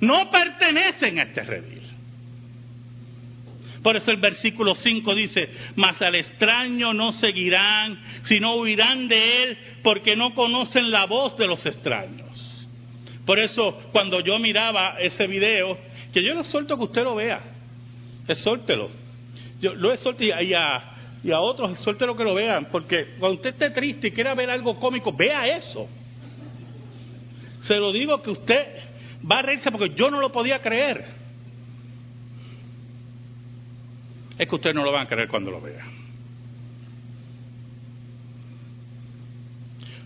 No 0.00 0.30
pertenecen 0.30 1.18
a 1.18 1.22
este 1.22 1.42
redil. 1.42 1.82
Por 3.82 3.96
eso 3.96 4.12
el 4.12 4.18
versículo 4.18 4.74
5 4.74 5.14
dice, 5.14 5.48
mas 5.74 6.00
al 6.02 6.14
extraño 6.14 6.94
no 6.94 7.12
seguirán, 7.12 8.00
sino 8.24 8.54
huirán 8.54 9.08
de 9.08 9.42
él, 9.42 9.58
porque 9.82 10.14
no 10.14 10.34
conocen 10.34 10.90
la 10.90 11.06
voz 11.06 11.36
de 11.36 11.48
los 11.48 11.64
extraños. 11.66 12.30
Por 13.26 13.40
eso 13.40 13.80
cuando 13.92 14.20
yo 14.20 14.38
miraba 14.38 14.96
ese 15.00 15.26
video, 15.26 15.78
que 16.12 16.22
yo 16.22 16.34
le 16.34 16.44
suelto 16.44 16.76
que 16.76 16.84
usted 16.84 17.02
lo 17.02 17.16
vea, 17.16 17.40
exhórtelo. 18.28 18.90
Yo 19.60 19.74
lo 19.74 19.92
exhorto 19.92 20.22
y 20.22 20.30
a, 20.30 20.42
y 21.22 21.32
a 21.32 21.40
otros 21.40 21.72
exhórtelo 21.72 22.16
que 22.16 22.24
lo 22.24 22.34
vean, 22.34 22.66
porque 22.70 23.14
cuando 23.18 23.36
usted 23.36 23.50
esté 23.50 23.70
triste 23.70 24.08
y 24.08 24.12
quiera 24.12 24.34
ver 24.34 24.50
algo 24.50 24.78
cómico, 24.78 25.12
vea 25.12 25.46
eso. 25.46 25.88
Se 27.62 27.76
lo 27.76 27.92
digo 27.92 28.22
que 28.22 28.30
usted 28.30 28.66
va 29.30 29.38
a 29.38 29.42
reírse 29.42 29.70
porque 29.70 29.94
yo 29.94 30.10
no 30.10 30.20
lo 30.20 30.32
podía 30.32 30.60
creer. 30.60 31.22
es 34.42 34.48
que 34.48 34.54
ustedes 34.56 34.74
no 34.74 34.84
lo 34.84 34.90
van 34.90 35.06
a 35.06 35.08
creer 35.08 35.28
cuando 35.28 35.50
lo 35.52 35.60
vean. 35.60 35.86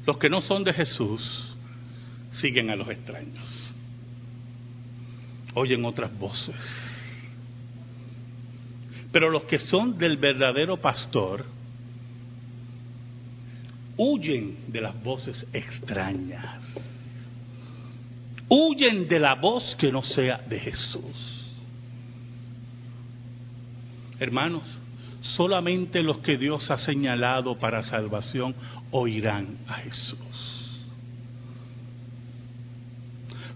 Los 0.06 0.18
que 0.18 0.28
no 0.28 0.42
son 0.42 0.62
de 0.62 0.74
Jesús 0.74 1.56
siguen 2.32 2.70
a 2.70 2.76
los 2.76 2.88
extraños, 2.88 3.72
oyen 5.54 5.84
otras 5.84 6.16
voces. 6.18 6.54
Pero 9.10 9.30
los 9.30 9.44
que 9.44 9.58
son 9.58 9.96
del 9.96 10.18
verdadero 10.18 10.76
pastor 10.76 11.46
huyen 13.96 14.58
de 14.68 14.80
las 14.82 15.02
voces 15.02 15.46
extrañas, 15.52 16.62
huyen 18.48 19.08
de 19.08 19.18
la 19.18 19.34
voz 19.34 19.74
que 19.76 19.90
no 19.90 20.02
sea 20.02 20.38
de 20.38 20.58
Jesús. 20.58 21.44
Hermanos, 24.18 24.62
solamente 25.20 26.02
los 26.02 26.18
que 26.18 26.36
Dios 26.36 26.70
ha 26.70 26.78
señalado 26.78 27.58
para 27.58 27.82
salvación 27.82 28.54
oirán 28.90 29.58
a 29.66 29.74
Jesús. 29.74 30.62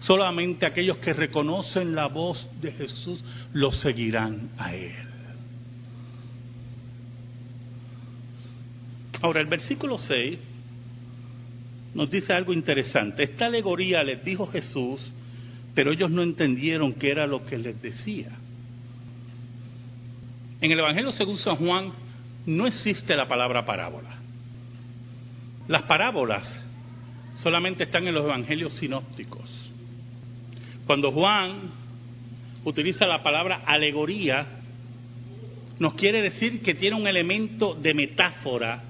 Solamente 0.00 0.66
aquellos 0.66 0.96
que 0.98 1.12
reconocen 1.12 1.94
la 1.94 2.08
voz 2.08 2.48
de 2.60 2.72
Jesús 2.72 3.22
lo 3.52 3.70
seguirán 3.70 4.50
a 4.58 4.74
Él. 4.74 5.10
Ahora, 9.22 9.40
el 9.40 9.46
versículo 9.46 9.98
6 9.98 10.38
nos 11.94 12.10
dice 12.10 12.32
algo 12.32 12.52
interesante. 12.52 13.24
Esta 13.24 13.46
alegoría 13.46 14.02
les 14.02 14.24
dijo 14.24 14.46
Jesús, 14.46 15.00
pero 15.74 15.92
ellos 15.92 16.10
no 16.10 16.22
entendieron 16.22 16.94
qué 16.94 17.10
era 17.10 17.26
lo 17.26 17.44
que 17.44 17.58
les 17.58 17.80
decía. 17.80 18.30
En 20.60 20.70
el 20.70 20.78
Evangelio 20.78 21.12
según 21.12 21.38
San 21.38 21.56
Juan 21.56 21.92
no 22.46 22.66
existe 22.66 23.16
la 23.16 23.26
palabra 23.26 23.64
parábola. 23.64 24.10
Las 25.68 25.82
parábolas 25.82 26.66
solamente 27.34 27.84
están 27.84 28.06
en 28.06 28.14
los 28.14 28.24
Evangelios 28.24 28.72
sinópticos. 28.74 29.70
Cuando 30.86 31.12
Juan 31.12 31.70
utiliza 32.64 33.06
la 33.06 33.22
palabra 33.22 33.62
alegoría, 33.66 34.46
nos 35.78 35.94
quiere 35.94 36.20
decir 36.22 36.62
que 36.62 36.74
tiene 36.74 36.96
un 36.96 37.06
elemento 37.06 37.74
de 37.74 37.94
metáfora, 37.94 38.82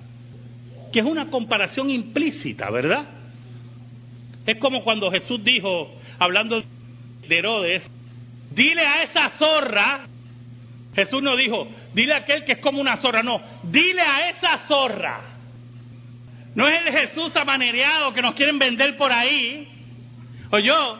que 0.93 1.01
es 1.01 1.07
una 1.07 1.31
comparación 1.31 1.91
implícita, 1.91 2.71
¿verdad? 2.71 3.09
Es 4.47 4.57
como 4.57 4.83
cuando 4.83 5.11
Jesús 5.11 5.43
dijo, 5.45 5.95
hablando 6.19 6.63
de 7.29 7.39
Herodes, 7.39 7.91
dile 8.51 8.83
a 8.83 9.03
esa 9.03 9.31
zorra, 9.39 10.07
Jesús 10.95 11.23
no 11.23 11.37
dijo, 11.37 11.69
dile 11.95 12.15
a 12.15 12.19
aquel 12.19 12.45
que 12.45 12.53
es 12.53 12.59
como 12.59 12.81
una 12.81 12.97
zorra, 12.97 13.23
no, 13.23 13.41
dile 13.63 14.03
a 14.03 14.31
esa 14.31 14.67
zorra. 14.67 15.21
No 16.55 16.67
es 16.67 16.81
el 16.85 16.93
Jesús 16.93 17.37
amanereado 17.37 18.13
que 18.13 18.23
nos 18.23 18.35
quieren 18.35 18.59
vender 18.59 18.97
por 18.97 19.13
ahí, 19.13 19.69
o 20.51 20.59
yo, 20.59 20.99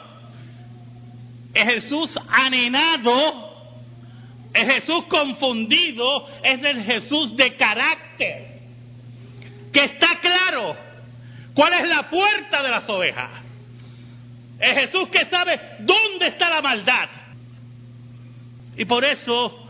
es 1.53 1.73
Jesús 1.75 2.17
anenado, 2.29 3.51
es 4.55 4.75
Jesús 4.75 5.05
confundido, 5.09 6.29
es 6.45 6.63
el 6.63 6.85
Jesús 6.85 7.37
de 7.37 7.57
carácter, 7.57 8.50
que 9.73 9.85
está 9.85 10.21
claro 10.21 10.77
cuál 11.55 11.73
es 11.75 11.89
la 11.89 12.09
puerta 12.09 12.63
de 12.63 12.69
las 12.69 12.89
ovejas. 12.89 13.31
Es 14.59 14.81
Jesús 14.81 15.09
que 15.09 15.25
sabe 15.27 15.59
dónde 15.81 16.29
está 16.29 16.51
la 16.51 16.61
maldad. 16.61 17.09
Y 18.77 18.85
por 18.85 19.05
eso, 19.05 19.69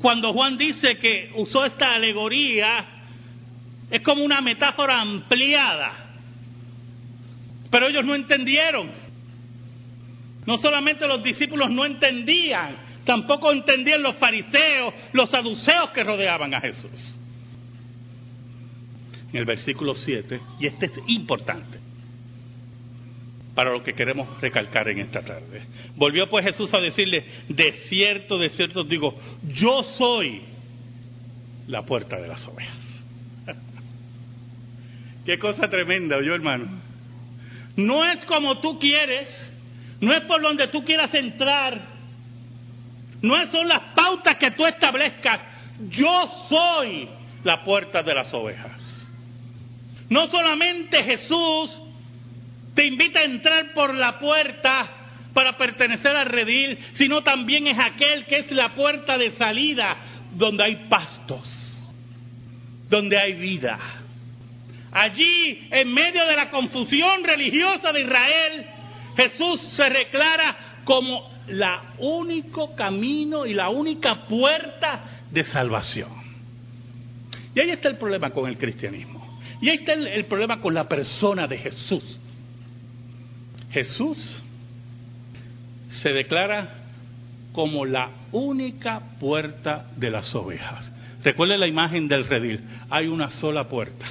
cuando 0.00 0.32
Juan 0.32 0.56
dice 0.56 0.96
que 0.96 1.30
usó 1.34 1.64
esta 1.64 1.92
alegoría, 1.92 2.84
es 3.90 4.02
como 4.02 4.22
una 4.22 4.40
metáfora 4.40 5.00
ampliada. 5.00 5.92
Pero 7.70 7.88
ellos 7.88 8.04
no 8.04 8.14
entendieron. 8.14 8.90
No 10.46 10.56
solamente 10.58 11.06
los 11.06 11.22
discípulos 11.22 11.70
no 11.70 11.84
entendían, 11.84 12.76
tampoco 13.04 13.52
entendían 13.52 14.02
los 14.02 14.16
fariseos, 14.16 14.94
los 15.12 15.28
saduceos 15.28 15.90
que 15.90 16.02
rodeaban 16.02 16.54
a 16.54 16.60
Jesús. 16.60 17.17
En 19.32 19.40
el 19.40 19.44
versículo 19.44 19.94
7, 19.94 20.40
y 20.58 20.66
este 20.66 20.86
es 20.86 20.92
importante 21.06 21.78
para 23.58 23.72
lo 23.72 23.82
que 23.82 23.92
queremos 23.92 24.40
recalcar 24.40 24.88
en 24.88 25.00
esta 25.00 25.20
tarde. 25.20 25.62
Volvió 25.96 26.28
pues 26.28 26.44
Jesús 26.44 26.72
a 26.74 26.78
decirle, 26.78 27.24
de 27.48 27.72
cierto, 27.88 28.38
de 28.38 28.50
cierto 28.50 28.84
digo, 28.84 29.18
yo 29.48 29.82
soy 29.82 30.42
la 31.66 31.84
puerta 31.84 32.20
de 32.20 32.28
las 32.28 32.46
ovejas. 32.46 32.78
Qué 35.26 35.40
cosa 35.40 35.68
tremenda, 35.68 36.22
yo 36.22 36.36
hermano. 36.36 36.68
No 37.74 38.04
es 38.04 38.24
como 38.26 38.60
tú 38.60 38.78
quieres, 38.78 39.52
no 40.00 40.14
es 40.14 40.20
por 40.22 40.40
donde 40.40 40.68
tú 40.68 40.84
quieras 40.84 41.12
entrar, 41.14 41.80
no 43.22 43.34
son 43.50 43.66
las 43.66 43.80
pautas 43.96 44.36
que 44.36 44.52
tú 44.52 44.66
establezcas. 44.66 45.40
Yo 45.90 46.30
soy 46.48 47.08
la 47.42 47.64
puerta 47.64 48.04
de 48.04 48.14
las 48.14 48.32
ovejas. 48.32 48.87
No 50.08 50.28
solamente 50.28 51.02
Jesús 51.02 51.80
te 52.74 52.86
invita 52.86 53.20
a 53.20 53.24
entrar 53.24 53.74
por 53.74 53.94
la 53.94 54.18
puerta 54.18 54.88
para 55.34 55.56
pertenecer 55.56 56.16
al 56.16 56.26
redil, 56.26 56.78
sino 56.94 57.22
también 57.22 57.66
es 57.66 57.78
aquel 57.78 58.24
que 58.24 58.38
es 58.38 58.50
la 58.50 58.74
puerta 58.74 59.18
de 59.18 59.32
salida 59.32 59.96
donde 60.34 60.64
hay 60.64 60.88
pastos, 60.88 61.88
donde 62.88 63.18
hay 63.18 63.34
vida. 63.34 63.78
Allí, 64.90 65.68
en 65.70 65.92
medio 65.92 66.24
de 66.24 66.36
la 66.36 66.50
confusión 66.50 67.22
religiosa 67.22 67.92
de 67.92 68.00
Israel, 68.00 68.66
Jesús 69.16 69.60
se 69.60 69.90
declara 69.90 70.56
como 70.84 71.30
la 71.48 71.94
único 71.98 72.74
camino 72.74 73.44
y 73.44 73.54
la 73.54 73.68
única 73.68 74.26
puerta 74.26 75.04
de 75.30 75.44
salvación. 75.44 76.10
Y 77.54 77.60
ahí 77.60 77.70
está 77.70 77.88
el 77.88 77.96
problema 77.96 78.30
con 78.30 78.48
el 78.48 78.56
cristianismo. 78.56 79.17
Y 79.60 79.70
ahí 79.70 79.76
está 79.78 79.94
el, 79.94 80.24
problema 80.26 80.60
con 80.60 80.74
la 80.74 80.88
persona 80.88 81.46
de 81.46 81.58
Jesús. 81.58 82.20
Jesús 83.70 84.42
se 85.88 86.10
declara 86.10 86.74
como 87.52 87.84
la 87.84 88.10
única 88.30 89.00
puerta 89.18 89.90
de 89.96 90.10
las 90.10 90.32
ovejas. 90.34 90.92
Recuerde 91.24 91.58
la 91.58 91.66
imagen 91.66 92.06
del 92.06 92.26
redil. 92.26 92.60
Hay 92.88 93.08
una 93.08 93.30
sola 93.30 93.68
puerta. 93.68 94.06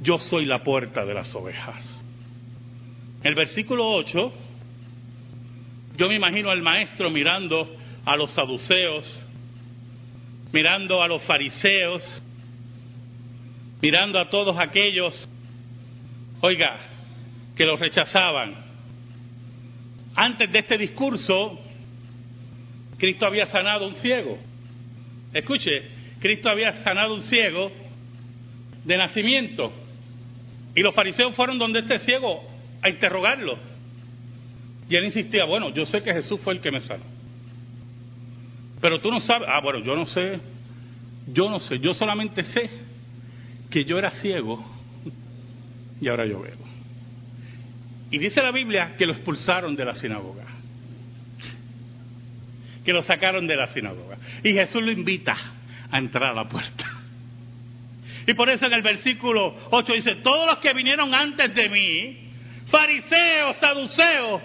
Yo 0.00 0.18
soy 0.18 0.46
la 0.46 0.62
puerta 0.62 1.04
de 1.04 1.14
las 1.14 1.34
ovejas. 1.34 1.94
El 3.22 3.34
versículo 3.34 3.88
8, 3.90 4.32
yo 5.96 6.08
me 6.08 6.16
imagino 6.16 6.50
al 6.50 6.62
maestro 6.62 7.10
mirando 7.10 7.74
a 8.04 8.16
los 8.16 8.30
saduceos, 8.32 9.04
mirando 10.52 11.02
a 11.02 11.08
los 11.08 11.22
fariseos, 11.22 12.22
mirando 13.84 14.18
a 14.18 14.30
todos 14.30 14.58
aquellos, 14.58 15.28
oiga, 16.40 16.78
que 17.54 17.66
los 17.66 17.78
rechazaban. 17.78 18.54
Antes 20.16 20.50
de 20.50 20.60
este 20.60 20.78
discurso, 20.78 21.60
Cristo 22.96 23.26
había 23.26 23.44
sanado 23.44 23.86
un 23.86 23.94
ciego. 23.96 24.38
Escuche, 25.34 25.82
Cristo 26.18 26.48
había 26.48 26.72
sanado 26.82 27.12
un 27.12 27.20
ciego 27.20 27.70
de 28.86 28.96
nacimiento. 28.96 29.70
Y 30.74 30.80
los 30.80 30.94
fariseos 30.94 31.34
fueron 31.34 31.58
donde 31.58 31.80
este 31.80 31.98
ciego 31.98 32.40
a 32.80 32.88
interrogarlo. 32.88 33.58
Y 34.88 34.96
él 34.96 35.04
insistía, 35.04 35.44
bueno, 35.44 35.68
yo 35.74 35.84
sé 35.84 36.00
que 36.00 36.14
Jesús 36.14 36.40
fue 36.40 36.54
el 36.54 36.62
que 36.62 36.70
me 36.70 36.80
sanó. 36.80 37.04
Pero 38.80 38.98
tú 39.02 39.10
no 39.10 39.20
sabes, 39.20 39.46
ah, 39.52 39.60
bueno, 39.62 39.80
yo 39.80 39.94
no 39.94 40.06
sé, 40.06 40.40
yo 41.34 41.50
no 41.50 41.60
sé, 41.60 41.78
yo 41.80 41.92
solamente 41.92 42.42
sé 42.44 42.93
que 43.74 43.84
yo 43.84 43.98
era 43.98 44.10
ciego 44.10 44.64
y 46.00 46.06
ahora 46.06 46.24
yo 46.26 46.40
veo. 46.40 46.54
Y 48.12 48.18
dice 48.18 48.40
la 48.40 48.52
Biblia 48.52 48.94
que 48.96 49.04
lo 49.04 49.14
expulsaron 49.14 49.74
de 49.74 49.84
la 49.84 49.96
sinagoga. 49.96 50.44
Que 52.84 52.92
lo 52.92 53.02
sacaron 53.02 53.48
de 53.48 53.56
la 53.56 53.66
sinagoga. 53.72 54.16
Y 54.44 54.52
Jesús 54.52 54.80
lo 54.80 54.92
invita 54.92 55.36
a 55.90 55.98
entrar 55.98 56.30
a 56.30 56.34
la 56.34 56.48
puerta. 56.48 56.88
Y 58.28 58.34
por 58.34 58.48
eso 58.48 58.64
en 58.66 58.74
el 58.74 58.82
versículo 58.82 59.56
8 59.72 59.92
dice, 59.94 60.14
todos 60.22 60.46
los 60.46 60.58
que 60.58 60.72
vinieron 60.72 61.12
antes 61.12 61.52
de 61.52 61.68
mí, 61.68 62.30
fariseos, 62.66 63.56
saduceos, 63.56 64.40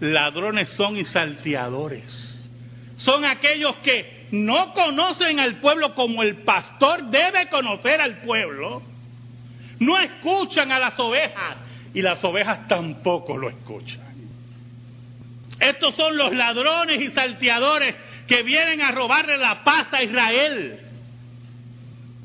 ladrones 0.00 0.68
son 0.70 0.96
y 0.96 1.04
salteadores. 1.04 2.50
Son 2.96 3.24
aquellos 3.24 3.76
que 3.84 4.17
no 4.30 4.72
conocen 4.74 5.40
al 5.40 5.56
pueblo 5.56 5.94
como 5.94 6.22
el 6.22 6.36
pastor 6.38 7.10
debe 7.10 7.48
conocer 7.48 8.00
al 8.00 8.20
pueblo. 8.20 8.82
No 9.80 9.98
escuchan 9.98 10.72
a 10.72 10.78
las 10.78 10.98
ovejas 10.98 11.56
y 11.94 12.02
las 12.02 12.22
ovejas 12.24 12.68
tampoco 12.68 13.36
lo 13.36 13.48
escuchan. 13.48 14.08
Estos 15.60 15.94
son 15.94 16.16
los 16.16 16.32
ladrones 16.34 17.00
y 17.00 17.10
salteadores 17.10 17.94
que 18.26 18.42
vienen 18.42 18.82
a 18.82 18.90
robarle 18.90 19.38
la 19.38 19.64
paz 19.64 19.92
a 19.92 20.02
Israel. 20.02 20.80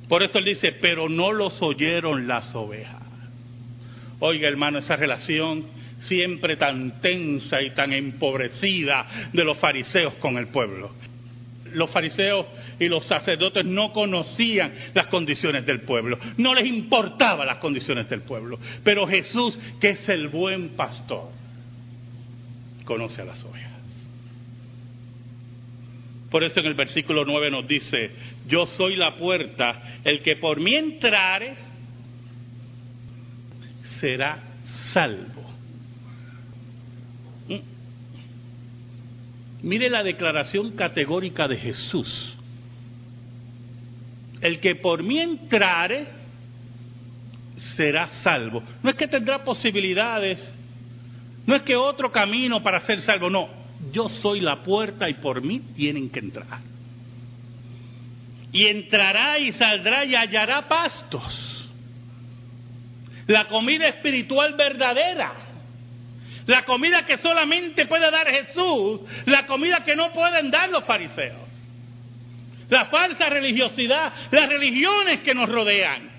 Por 0.10 0.22
eso 0.22 0.38
él 0.40 0.46
dice, 0.46 0.74
pero 0.74 1.10
no 1.10 1.32
los 1.32 1.62
oyeron 1.62 2.28
las 2.28 2.54
ovejas. 2.54 3.02
Oiga 4.20 4.48
hermano, 4.48 4.80
esa 4.80 4.96
relación 4.96 5.66
siempre 6.08 6.58
tan 6.58 7.02
tensa 7.02 7.62
y 7.62 7.74
tan 7.74 7.94
empobrecida 7.94 9.06
de 9.32 9.44
los 9.44 9.58
fariseos 9.58 10.14
con 10.16 10.38
el 10.38 10.48
pueblo 10.48 10.92
los 11.74 11.90
fariseos 11.92 12.46
y 12.80 12.88
los 12.88 13.06
sacerdotes 13.06 13.66
no 13.66 13.92
conocían 13.92 14.74
las 14.94 15.08
condiciones 15.08 15.66
del 15.66 15.82
pueblo, 15.82 16.18
no 16.38 16.54
les 16.54 16.66
importaban 16.66 17.48
las 17.48 17.58
condiciones 17.58 18.10
del 18.10 18.22
pueblo. 18.22 18.60
Pero 18.84 19.08
Jesús, 19.08 19.58
que 19.80 19.90
es 19.90 20.10
el 20.10 20.28
buen 20.28 20.70
pastor, 20.70 21.30
conoce 22.86 23.22
a 23.22 23.26
las 23.26 23.44
ovejas. 23.44 23.72
Por 26.30 26.44
eso 26.44 26.60
en 26.62 26.66
el 26.66 26.74
versículo 26.74 27.26
9 27.26 27.52
nos 27.52 27.68
dice, 27.68 28.10
yo 28.48 28.66
soy 28.66 28.96
la 28.96 29.16
puerta, 29.16 30.00
el 30.04 30.24
que 30.24 30.38
por 30.38 30.60
mí 30.60 30.74
entrare 30.76 31.54
será 34.00 34.40
salvo. 34.92 35.44
Mire 39.64 39.90
la 39.90 40.04
declaración 40.04 40.72
categórica 40.72 41.48
de 41.48 41.56
Jesús. 41.56 42.36
El 44.42 44.60
que 44.60 44.76
por 44.76 45.02
mí 45.02 45.20
entrare 45.22 46.08
será 47.78 48.08
salvo. 48.08 48.62
No 48.84 48.90
es 48.90 48.98
que 48.98 49.08
tendrá 49.08 49.42
posibilidades, 49.46 50.46
no 51.46 51.56
es 51.56 51.62
que 51.62 51.78
otro 51.78 52.12
camino 52.12 52.62
para 52.62 52.82
ser 52.82 53.00
salvo, 53.02 53.30
no. 53.30 53.48
Yo 53.94 54.10
soy 54.10 54.42
la 54.42 54.62
puerta 54.64 55.10
y 55.10 55.14
por 55.16 55.42
mí 55.42 55.62
tienen 55.76 56.10
que 56.10 56.20
entrar. 56.20 56.60
Y 58.52 58.68
entrará 58.68 59.40
y 59.40 59.54
saldrá 59.54 60.04
y 60.04 60.14
hallará 60.14 60.68
pastos. 60.68 61.70
La 63.28 63.46
comida 63.46 63.88
espiritual 63.88 64.56
verdadera 64.56 65.43
La 66.46 66.64
comida 66.64 67.06
que 67.06 67.18
solamente 67.18 67.86
puede 67.86 68.10
dar 68.12 68.28
Jesús, 68.28 69.02
la 69.26 69.46
comida 69.46 69.84
que 69.84 69.96
no 69.96 70.12
pueden 70.12 70.52
dar 70.52 70.70
los 70.70 70.84
fariseos. 70.84 71.50
La 72.70 72.86
falsa 72.86 73.30
religiosidad, 73.30 74.14
las 74.32 74.50
religiones 74.50 75.22
que 75.22 75.34
nos 75.34 75.50
rodean. 75.50 76.10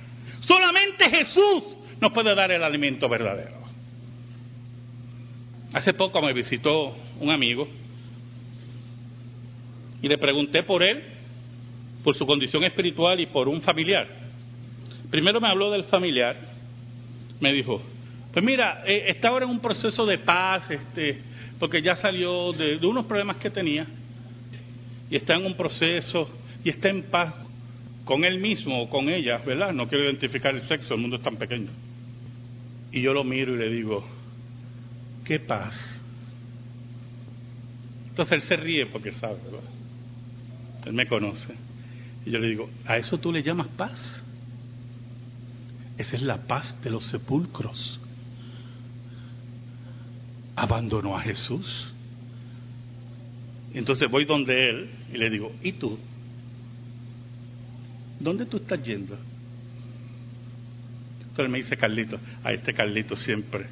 Solamente 0.40 1.10
Jesús 1.10 1.64
nos 2.00 2.12
puede 2.12 2.34
dar 2.34 2.50
el 2.52 2.62
alimento 2.62 3.08
verdadero. 3.08 3.64
Hace 5.72 5.92
poco 5.94 6.22
me 6.22 6.32
visitó 6.32 6.96
un 7.18 7.30
amigo 7.30 7.66
y 10.00 10.08
le 10.08 10.18
pregunté 10.18 10.62
por 10.62 10.82
él, 10.82 11.02
por 12.04 12.14
su 12.14 12.26
condición 12.26 12.62
espiritual 12.64 13.18
y 13.20 13.26
por 13.26 13.48
un 13.48 13.60
familiar. 13.62 14.06
Primero 15.10 15.40
me 15.40 15.48
habló 15.48 15.70
del 15.70 15.84
familiar, 15.84 16.36
me 17.40 17.52
dijo, 17.52 17.82
pues 18.34 18.44
mira, 18.44 18.82
eh, 18.84 19.04
está 19.06 19.28
ahora 19.28 19.44
en 19.44 19.52
un 19.52 19.60
proceso 19.60 20.04
de 20.04 20.18
paz, 20.18 20.68
este, 20.68 21.20
porque 21.60 21.80
ya 21.80 21.94
salió 21.94 22.52
de, 22.52 22.78
de 22.80 22.86
unos 22.86 23.06
problemas 23.06 23.36
que 23.36 23.48
tenía 23.48 23.86
y 25.08 25.14
está 25.14 25.36
en 25.36 25.46
un 25.46 25.56
proceso 25.56 26.28
y 26.64 26.70
está 26.70 26.88
en 26.88 27.04
paz 27.04 27.32
con 28.04 28.24
él 28.24 28.40
mismo 28.40 28.82
o 28.82 28.90
con 28.90 29.08
ella, 29.08 29.38
¿verdad? 29.46 29.72
No 29.72 29.86
quiero 29.86 30.02
identificar 30.02 30.52
el 30.52 30.66
sexo, 30.66 30.94
el 30.94 31.00
mundo 31.00 31.18
es 31.18 31.22
tan 31.22 31.36
pequeño. 31.36 31.70
Y 32.90 33.02
yo 33.02 33.14
lo 33.14 33.22
miro 33.22 33.54
y 33.54 33.58
le 33.58 33.70
digo, 33.70 34.04
¿qué 35.24 35.38
paz? 35.38 36.02
Entonces 38.08 38.32
él 38.32 38.42
se 38.42 38.56
ríe 38.56 38.86
porque 38.86 39.12
sabe, 39.12 39.36
¿verdad? 39.44 39.70
Él 40.86 40.92
me 40.92 41.06
conoce. 41.06 41.54
Y 42.26 42.32
yo 42.32 42.40
le 42.40 42.48
digo, 42.48 42.68
¿a 42.84 42.96
eso 42.96 43.16
tú 43.16 43.30
le 43.30 43.44
llamas 43.44 43.68
paz? 43.68 44.24
Esa 45.98 46.16
es 46.16 46.22
la 46.22 46.38
paz 46.48 46.76
de 46.82 46.90
los 46.90 47.04
sepulcros 47.04 48.00
abandonó 50.56 51.16
a 51.16 51.20
Jesús. 51.20 51.92
Entonces 53.72 54.08
voy 54.10 54.24
donde 54.24 54.70
él 54.70 54.90
y 55.12 55.18
le 55.18 55.30
digo, 55.30 55.52
¿y 55.62 55.72
tú? 55.72 55.98
¿Dónde 58.20 58.46
tú 58.46 58.58
estás 58.58 58.82
yendo? 58.82 59.18
Entonces 61.20 61.50
me 61.50 61.58
dice 61.58 61.76
Carlito, 61.76 62.20
a 62.44 62.52
este 62.52 62.72
Carlito 62.72 63.16
siempre. 63.16 63.66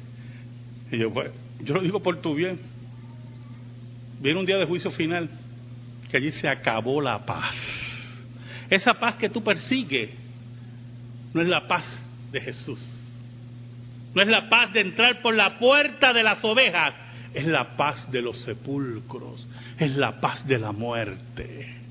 Y 0.91 0.97
yo, 0.97 1.13
pues, 1.13 1.31
yo 1.61 1.75
lo 1.75 1.81
digo 1.81 2.03
por 2.03 2.21
tu 2.21 2.35
bien. 2.35 2.59
Viene 4.19 4.39
un 4.39 4.45
día 4.45 4.57
de 4.57 4.65
juicio 4.65 4.91
final, 4.91 5.29
que 6.11 6.17
allí 6.17 6.31
se 6.31 6.49
acabó 6.49 7.01
la 7.01 7.25
paz. 7.25 7.55
Esa 8.69 8.93
paz 8.93 9.15
que 9.15 9.29
tú 9.29 9.41
persigues 9.41 10.09
no 11.33 11.41
es 11.41 11.47
la 11.47 11.67
paz 11.67 11.85
de 12.31 12.41
Jesús. 12.41 13.02
No 14.13 14.21
es 14.21 14.27
la 14.27 14.49
paz 14.49 14.71
de 14.73 14.81
entrar 14.81 15.21
por 15.21 15.33
la 15.33 15.57
puerta 15.57 16.13
de 16.13 16.23
las 16.23 16.43
ovejas, 16.43 16.93
es 17.33 17.45
la 17.45 17.75
paz 17.75 18.11
de 18.11 18.21
los 18.21 18.37
sepulcros, 18.43 19.47
es 19.79 19.95
la 19.95 20.19
paz 20.19 20.47
de 20.47 20.59
la 20.59 20.71
muerte. 20.71 21.83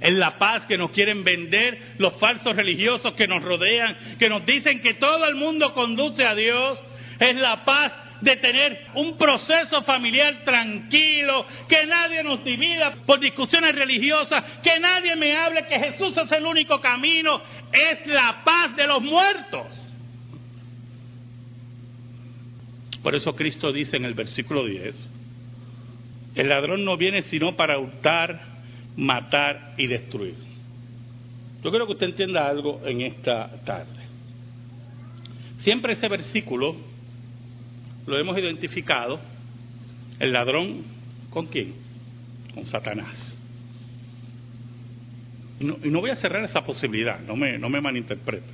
Es 0.00 0.12
la 0.12 0.38
paz 0.38 0.66
que 0.66 0.76
nos 0.76 0.90
quieren 0.90 1.24
vender 1.24 1.94
los 1.98 2.16
falsos 2.18 2.54
religiosos 2.54 3.14
que 3.14 3.26
nos 3.26 3.42
rodean, 3.42 3.96
que 4.18 4.28
nos 4.28 4.44
dicen 4.44 4.80
que 4.80 4.94
todo 4.94 5.26
el 5.26 5.34
mundo 5.34 5.72
conduce 5.72 6.26
a 6.26 6.34
Dios. 6.34 6.78
Es 7.18 7.36
la 7.36 7.64
paz 7.64 7.98
de 8.20 8.36
tener 8.36 8.86
un 8.94 9.16
proceso 9.16 9.82
familiar 9.82 10.44
tranquilo, 10.44 11.46
que 11.68 11.86
nadie 11.86 12.22
nos 12.22 12.44
divida 12.44 12.94
por 13.06 13.20
discusiones 13.20 13.74
religiosas, 13.74 14.44
que 14.62 14.78
nadie 14.78 15.16
me 15.16 15.36
hable 15.36 15.64
que 15.66 15.78
Jesús 15.78 16.16
es 16.18 16.32
el 16.32 16.44
único 16.44 16.80
camino. 16.80 17.40
Es 17.72 18.06
la 18.06 18.42
paz 18.44 18.76
de 18.76 18.86
los 18.86 19.00
muertos. 19.00 19.83
Por 23.04 23.14
eso 23.14 23.36
Cristo 23.36 23.70
dice 23.70 23.98
en 23.98 24.06
el 24.06 24.14
versículo 24.14 24.64
10, 24.64 24.94
el 26.36 26.48
ladrón 26.48 26.86
no 26.86 26.96
viene 26.96 27.20
sino 27.20 27.54
para 27.54 27.78
hurtar, 27.78 28.40
matar 28.96 29.74
y 29.76 29.86
destruir. 29.86 30.36
Yo 31.62 31.68
quiero 31.68 31.86
que 31.86 31.92
usted 31.92 32.06
entienda 32.06 32.48
algo 32.48 32.80
en 32.86 33.02
esta 33.02 33.62
tarde. 33.66 34.04
Siempre 35.58 35.92
ese 35.92 36.08
versículo 36.08 36.76
lo 38.06 38.18
hemos 38.18 38.38
identificado, 38.38 39.20
el 40.18 40.32
ladrón, 40.32 40.84
¿con 41.28 41.44
quién? 41.46 41.74
Con 42.54 42.64
Satanás. 42.64 43.38
Y 45.60 45.90
no, 45.90 46.00
voy 46.00 46.08
a 46.08 46.16
cerrar 46.16 46.42
esa 46.44 46.64
posibilidad, 46.64 47.20
no 47.20 47.36
me, 47.36 47.58
no 47.58 47.68
me 47.68 47.82
malinterprete. 47.82 48.48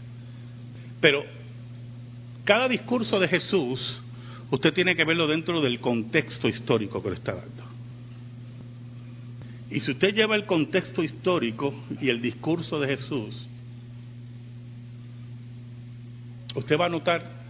Pero 1.01 1.25
cada 2.45 2.67
discurso 2.67 3.21
de 3.21 3.29
Jesús 3.29 4.03
usted 4.51 4.73
tiene 4.73 4.97
que 4.97 5.05
verlo 5.05 5.27
dentro 5.27 5.61
del 5.61 5.81
contexto 5.81 6.49
histórico 6.49 7.03
que 7.03 7.11
le 7.11 7.17
está 7.17 7.35
dando. 7.35 7.65
Y 9.71 9.81
si 9.81 9.93
usted 9.93 10.15
lleva 10.15 10.35
el 10.35 10.47
contexto 10.47 11.03
histórico 11.03 11.85
y 12.01 12.09
el 12.09 12.21
discurso 12.21 12.81
de 12.81 12.89
Jesús, 12.89 13.47
usted 16.57 16.77
va 16.77 16.87
a 16.87 16.91
notar 16.91 17.41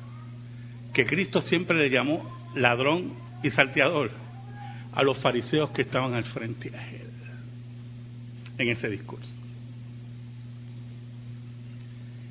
que 0.92 1.06
Cristo 1.06 1.40
siempre 1.40 1.78
le 1.78 1.88
llamó 1.88 2.38
ladrón 2.54 3.12
y 3.42 3.50
salteador 3.50 4.10
a 4.92 5.02
los 5.02 5.16
fariseos 5.18 5.70
que 5.70 5.82
estaban 5.82 6.14
al 6.14 6.24
frente 6.24 6.68
de 6.68 6.78
él 6.78 7.10
en 8.58 8.68
ese 8.68 8.88
discurso. 8.90 9.34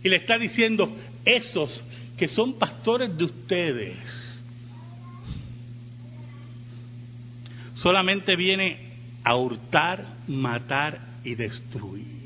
Y 0.03 0.09
le 0.09 0.17
está 0.17 0.37
diciendo, 0.37 0.95
esos 1.25 1.83
que 2.15 2.27
son 2.27 2.59
pastores 2.59 3.17
de 3.17 3.23
ustedes, 3.23 4.38
solamente 7.79 8.35
viene 8.35 8.89
a 9.23 9.35
hurtar, 9.35 10.05
matar 10.27 10.99
y 11.23 11.35
destruir. 11.35 12.19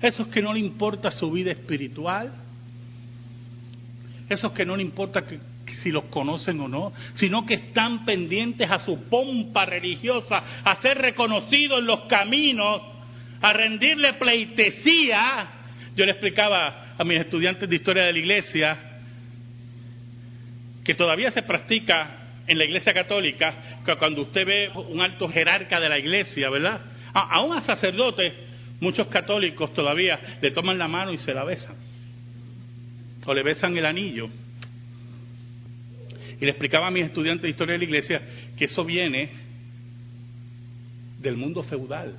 Esos 0.00 0.26
que 0.28 0.42
no 0.42 0.52
le 0.52 0.60
importa 0.60 1.10
su 1.10 1.30
vida 1.30 1.50
espiritual, 1.50 2.32
esos 4.28 4.52
que 4.52 4.66
no 4.66 4.76
le 4.76 4.82
importa 4.82 5.22
que, 5.22 5.40
si 5.82 5.90
los 5.90 6.04
conocen 6.04 6.60
o 6.60 6.68
no, 6.68 6.92
sino 7.14 7.46
que 7.46 7.54
están 7.54 8.04
pendientes 8.04 8.70
a 8.70 8.80
su 8.80 9.04
pompa 9.04 9.64
religiosa, 9.64 10.42
a 10.62 10.76
ser 10.76 10.98
reconocidos 10.98 11.78
en 11.78 11.86
los 11.86 12.00
caminos, 12.00 12.82
a 13.40 13.52
rendirle 13.52 14.14
pleitesía. 14.14 15.48
Yo 15.96 16.04
le 16.04 16.12
explicaba 16.12 16.94
a 16.98 17.04
mis 17.04 17.20
estudiantes 17.20 17.68
de 17.68 17.76
historia 17.76 18.04
de 18.04 18.12
la 18.12 18.18
iglesia 18.18 18.78
que 20.84 20.94
todavía 20.94 21.30
se 21.30 21.42
practica 21.42 22.23
en 22.46 22.58
la 22.58 22.64
iglesia 22.64 22.92
católica, 22.92 23.80
que 23.84 23.96
cuando 23.96 24.22
usted 24.22 24.46
ve 24.46 24.70
un 24.70 25.00
alto 25.00 25.28
jerarca 25.28 25.80
de 25.80 25.88
la 25.88 25.98
iglesia, 25.98 26.50
¿verdad? 26.50 26.82
A, 27.12 27.40
a 27.40 27.60
sacerdotes, 27.62 28.32
muchos 28.80 29.06
católicos 29.06 29.72
todavía 29.72 30.38
le 30.40 30.50
toman 30.50 30.78
la 30.78 30.88
mano 30.88 31.12
y 31.12 31.18
se 31.18 31.32
la 31.32 31.44
besan. 31.44 31.76
O 33.24 33.32
le 33.32 33.42
besan 33.42 33.76
el 33.76 33.86
anillo. 33.86 34.28
Y 36.40 36.44
le 36.44 36.50
explicaba 36.50 36.88
a 36.88 36.90
mis 36.90 37.06
estudiantes 37.06 37.42
de 37.42 37.50
historia 37.50 37.72
de 37.72 37.78
la 37.78 37.84
iglesia 37.84 38.22
que 38.56 38.66
eso 38.66 38.84
viene 38.84 39.30
del 41.20 41.36
mundo 41.36 41.62
feudal. 41.62 42.16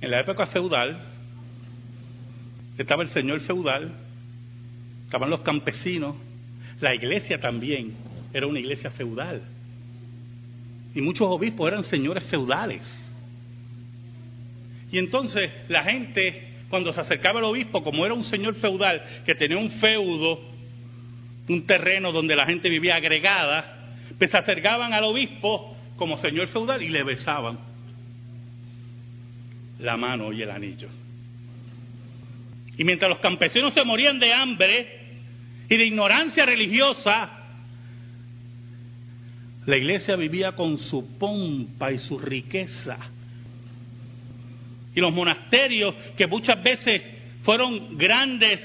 En 0.00 0.10
la 0.10 0.20
época 0.20 0.46
feudal 0.46 0.98
estaba 2.78 3.02
el 3.02 3.10
señor 3.10 3.40
feudal, 3.40 3.92
estaban 5.04 5.28
los 5.28 5.40
campesinos, 5.40 6.16
la 6.80 6.94
iglesia 6.94 7.40
también 7.40 7.94
era 8.32 8.46
una 8.46 8.58
iglesia 8.58 8.90
feudal. 8.90 9.42
Y 10.94 11.00
muchos 11.00 11.26
obispos 11.28 11.68
eran 11.68 11.84
señores 11.84 12.24
feudales. 12.24 12.82
Y 14.90 14.98
entonces 14.98 15.50
la 15.68 15.84
gente, 15.84 16.48
cuando 16.68 16.92
se 16.92 17.00
acercaba 17.00 17.38
al 17.38 17.44
obispo, 17.44 17.82
como 17.82 18.04
era 18.04 18.14
un 18.14 18.24
señor 18.24 18.54
feudal 18.56 19.02
que 19.24 19.34
tenía 19.34 19.58
un 19.58 19.70
feudo, 19.70 20.40
un 21.48 21.66
terreno 21.66 22.12
donde 22.12 22.34
la 22.34 22.46
gente 22.46 22.68
vivía 22.68 22.96
agregada, 22.96 23.96
pues 24.18 24.30
se 24.30 24.38
acercaban 24.38 24.92
al 24.92 25.04
obispo 25.04 25.76
como 25.96 26.16
señor 26.16 26.48
feudal 26.48 26.82
y 26.82 26.88
le 26.88 27.02
besaban 27.02 27.58
la 29.78 29.96
mano 29.96 30.32
y 30.32 30.42
el 30.42 30.50
anillo. 30.50 30.88
Y 32.76 32.84
mientras 32.84 33.10
los 33.10 33.18
campesinos 33.18 33.74
se 33.74 33.84
morían 33.84 34.18
de 34.18 34.32
hambre, 34.32 34.99
y 35.70 35.76
de 35.76 35.86
ignorancia 35.86 36.44
religiosa, 36.44 37.30
la 39.66 39.76
iglesia 39.76 40.16
vivía 40.16 40.52
con 40.52 40.78
su 40.78 41.16
pompa 41.16 41.92
y 41.92 41.98
su 41.98 42.18
riqueza. 42.18 42.98
Y 44.92 45.00
los 45.00 45.14
monasterios, 45.14 45.94
que 46.16 46.26
muchas 46.26 46.60
veces 46.60 47.08
fueron 47.44 47.96
grandes 47.96 48.60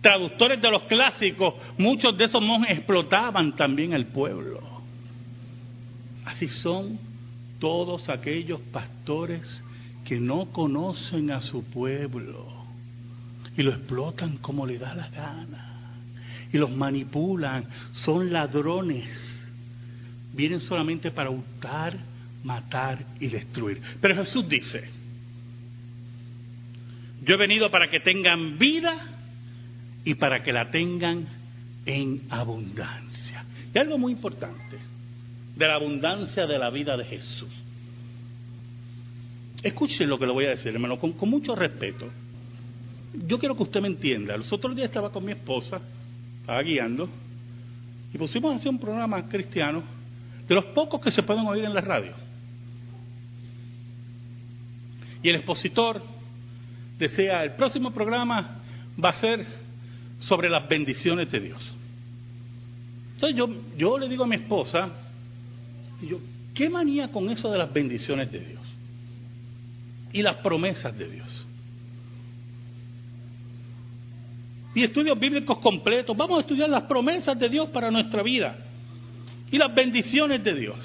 traductores 0.00 0.62
de 0.62 0.70
los 0.70 0.84
clásicos, 0.84 1.54
muchos 1.76 2.16
de 2.16 2.24
esos 2.24 2.40
monjes 2.40 2.78
explotaban 2.78 3.54
también 3.54 3.92
el 3.92 4.06
pueblo. 4.06 4.62
Así 6.24 6.48
son 6.48 6.98
todos 7.58 8.08
aquellos 8.08 8.62
pastores 8.72 9.42
que 10.06 10.18
no 10.18 10.46
conocen 10.46 11.32
a 11.32 11.42
su 11.42 11.64
pueblo 11.64 12.46
y 13.58 13.62
lo 13.62 13.72
explotan 13.72 14.38
como 14.38 14.64
le 14.64 14.78
da 14.78 14.94
la 14.94 15.08
gana. 15.08 15.69
Y 16.52 16.58
los 16.58 16.70
manipulan, 16.70 17.64
son 17.92 18.32
ladrones. 18.32 19.08
Vienen 20.32 20.60
solamente 20.60 21.10
para 21.10 21.30
hurtar, 21.30 21.98
matar 22.44 23.04
y 23.20 23.28
destruir. 23.28 23.80
Pero 24.00 24.16
Jesús 24.16 24.48
dice, 24.48 24.84
yo 27.24 27.34
he 27.34 27.38
venido 27.38 27.70
para 27.70 27.90
que 27.90 28.00
tengan 28.00 28.58
vida 28.58 28.96
y 30.04 30.14
para 30.14 30.42
que 30.42 30.52
la 30.52 30.70
tengan 30.70 31.26
en 31.84 32.22
abundancia. 32.30 33.44
Y 33.74 33.78
algo 33.78 33.98
muy 33.98 34.12
importante 34.12 34.78
de 35.56 35.66
la 35.66 35.74
abundancia 35.74 36.46
de 36.46 36.58
la 36.58 36.70
vida 36.70 36.96
de 36.96 37.04
Jesús. 37.04 37.52
Escuchen 39.62 40.08
lo 40.08 40.18
que 40.18 40.26
le 40.26 40.32
voy 40.32 40.46
a 40.46 40.50
decir, 40.50 40.72
hermano, 40.72 40.98
con, 40.98 41.12
con 41.12 41.28
mucho 41.28 41.54
respeto. 41.54 42.08
Yo 43.26 43.38
quiero 43.38 43.56
que 43.56 43.64
usted 43.64 43.80
me 43.80 43.88
entienda. 43.88 44.36
Los 44.36 44.50
otros 44.52 44.74
días 44.74 44.86
estaba 44.86 45.12
con 45.12 45.24
mi 45.24 45.32
esposa, 45.32 45.82
estaba 46.40 46.62
guiando, 46.62 47.08
y 48.12 48.18
pusimos 48.18 48.52
a 48.52 48.56
hacer 48.56 48.68
un 48.70 48.78
programa 48.78 49.28
cristiano 49.28 49.82
de 50.46 50.54
los 50.54 50.64
pocos 50.66 51.00
que 51.00 51.10
se 51.10 51.22
pueden 51.22 51.46
oír 51.46 51.64
en 51.64 51.74
la 51.74 51.80
radio. 51.80 52.12
Y 55.22 55.28
el 55.28 55.36
expositor 55.36 56.02
decía, 56.98 57.44
el 57.44 57.52
próximo 57.52 57.92
programa 57.92 58.62
va 59.02 59.10
a 59.10 59.20
ser 59.20 59.46
sobre 60.20 60.48
las 60.48 60.68
bendiciones 60.68 61.30
de 61.30 61.40
Dios. 61.40 61.76
Entonces 63.14 63.36
yo, 63.36 63.48
yo 63.76 63.98
le 63.98 64.08
digo 64.08 64.24
a 64.24 64.26
mi 64.26 64.36
esposa, 64.36 64.88
yo, 66.02 66.18
¿qué 66.54 66.68
manía 66.68 67.08
con 67.08 67.30
eso 67.30 67.50
de 67.50 67.58
las 67.58 67.72
bendiciones 67.72 68.32
de 68.32 68.40
Dios? 68.40 68.62
Y 70.12 70.22
las 70.22 70.36
promesas 70.36 70.96
de 70.96 71.08
Dios. 71.08 71.46
Y 74.74 74.84
estudios 74.84 75.18
bíblicos 75.18 75.58
completos. 75.58 76.16
Vamos 76.16 76.38
a 76.38 76.40
estudiar 76.42 76.68
las 76.68 76.84
promesas 76.84 77.38
de 77.38 77.48
Dios 77.48 77.68
para 77.70 77.90
nuestra 77.90 78.22
vida. 78.22 78.56
Y 79.50 79.58
las 79.58 79.74
bendiciones 79.74 80.42
de 80.44 80.54
Dios. 80.54 80.78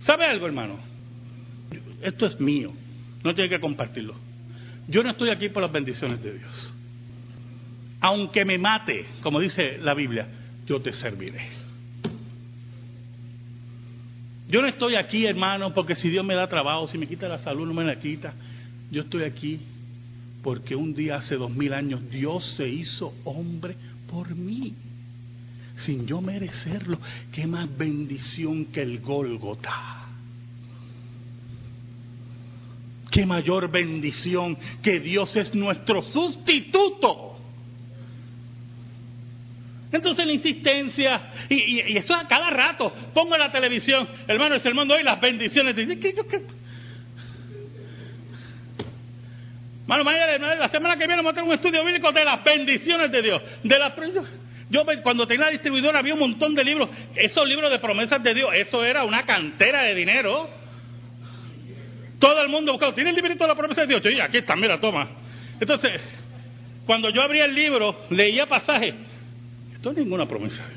¿Sabe 0.00 0.26
algo, 0.26 0.46
hermano? 0.46 0.78
Esto 2.00 2.26
es 2.26 2.40
mío. 2.40 2.72
No 3.24 3.34
tiene 3.34 3.50
que 3.50 3.60
compartirlo. 3.60 4.14
Yo 4.88 5.02
no 5.02 5.10
estoy 5.10 5.30
aquí 5.30 5.48
por 5.48 5.62
las 5.62 5.72
bendiciones 5.72 6.22
de 6.22 6.38
Dios. 6.38 6.74
Aunque 8.00 8.44
me 8.44 8.58
mate, 8.58 9.06
como 9.22 9.38
dice 9.38 9.78
la 9.78 9.94
Biblia, 9.94 10.26
yo 10.66 10.80
te 10.80 10.92
serviré. 10.92 11.62
Yo 14.48 14.60
no 14.60 14.66
estoy 14.68 14.96
aquí, 14.96 15.24
hermano, 15.24 15.72
porque 15.72 15.94
si 15.94 16.10
Dios 16.10 16.24
me 16.24 16.34
da 16.34 16.48
trabajo, 16.48 16.86
si 16.88 16.98
me 16.98 17.06
quita 17.06 17.28
la 17.28 17.38
salud, 17.38 17.66
no 17.66 17.72
me 17.72 17.84
la 17.84 17.98
quita. 17.98 18.34
Yo 18.90 19.02
estoy 19.02 19.22
aquí 19.22 19.60
porque 20.42 20.74
un 20.74 20.94
día 20.94 21.16
hace 21.16 21.36
dos 21.36 21.50
mil 21.50 21.72
años 21.72 22.08
Dios 22.10 22.44
se 22.56 22.68
hizo 22.68 23.14
hombre 23.24 23.76
por 24.10 24.34
mí, 24.34 24.74
sin 25.76 26.06
yo 26.06 26.20
merecerlo. 26.20 26.98
Qué 27.32 27.46
más 27.46 27.68
bendición 27.76 28.66
que 28.66 28.82
el 28.82 29.00
Gólgota. 29.00 30.08
Qué 33.10 33.26
mayor 33.26 33.70
bendición 33.70 34.56
que 34.82 34.98
Dios 34.98 35.36
es 35.36 35.54
nuestro 35.54 36.02
sustituto. 36.02 37.32
Entonces 39.92 40.26
la 40.26 40.32
insistencia, 40.32 41.30
y, 41.50 41.54
y, 41.92 41.96
eso 41.98 42.14
a 42.14 42.26
cada 42.26 42.48
rato, 42.48 42.90
pongo 43.12 43.34
en 43.34 43.40
la 43.40 43.50
televisión, 43.50 44.08
hermano, 44.26 44.54
es 44.54 44.64
el 44.64 44.74
mundo 44.74 44.94
hoy, 44.94 45.02
las 45.02 45.20
bendiciones. 45.20 45.76
De, 45.76 45.98
¿qué, 45.98 46.14
qué, 46.14 46.42
mañana, 50.04 50.54
la 50.54 50.68
semana 50.68 50.96
que 50.96 51.06
viene 51.06 51.16
vamos 51.16 51.32
a 51.32 51.34
tener 51.34 51.48
un 51.48 51.54
estudio 51.54 51.84
bíblico 51.84 52.12
de 52.12 52.24
las 52.24 52.42
bendiciones 52.42 53.10
de 53.10 53.22
Dios. 53.22 53.42
De 53.62 53.78
las, 53.78 53.94
yo 54.70 54.84
cuando 55.02 55.26
tenía 55.26 55.46
la 55.46 55.52
distribuidora 55.52 55.98
había 55.98 56.14
un 56.14 56.20
montón 56.20 56.54
de 56.54 56.64
libros, 56.64 56.88
esos 57.14 57.46
libros 57.46 57.70
de 57.70 57.78
promesas 57.78 58.22
de 58.22 58.34
Dios, 58.34 58.50
eso 58.54 58.84
era 58.84 59.04
una 59.04 59.24
cantera 59.24 59.82
de 59.82 59.94
dinero. 59.94 60.48
Todo 62.18 62.40
el 62.40 62.48
mundo 62.48 62.72
buscaba, 62.72 62.94
¿tiene 62.94 63.10
el 63.10 63.16
librito 63.16 63.44
de 63.44 63.48
la 63.48 63.56
promesa 63.56 63.82
de 63.82 63.88
Dios? 63.88 64.02
Yo, 64.02 64.22
aquí 64.22 64.38
está, 64.38 64.56
mira, 64.56 64.80
toma. 64.80 65.08
Entonces, 65.60 66.00
cuando 66.86 67.10
yo 67.10 67.22
abría 67.22 67.44
el 67.44 67.54
libro, 67.54 68.06
leía 68.10 68.46
pasajes 68.46 68.94
esto 69.82 69.90
es 69.90 69.96
ninguna 69.96 70.28
promesa 70.28 70.64
de 70.68 70.76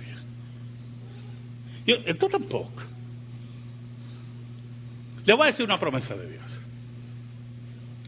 Dios. 1.86 2.02
Esto 2.08 2.28
tampoco. 2.28 2.82
Le 5.24 5.34
voy 5.36 5.44
a 5.44 5.52
decir 5.52 5.64
una 5.64 5.80
promesa 5.80 6.16
de 6.16 6.28
Dios. 6.28 6.45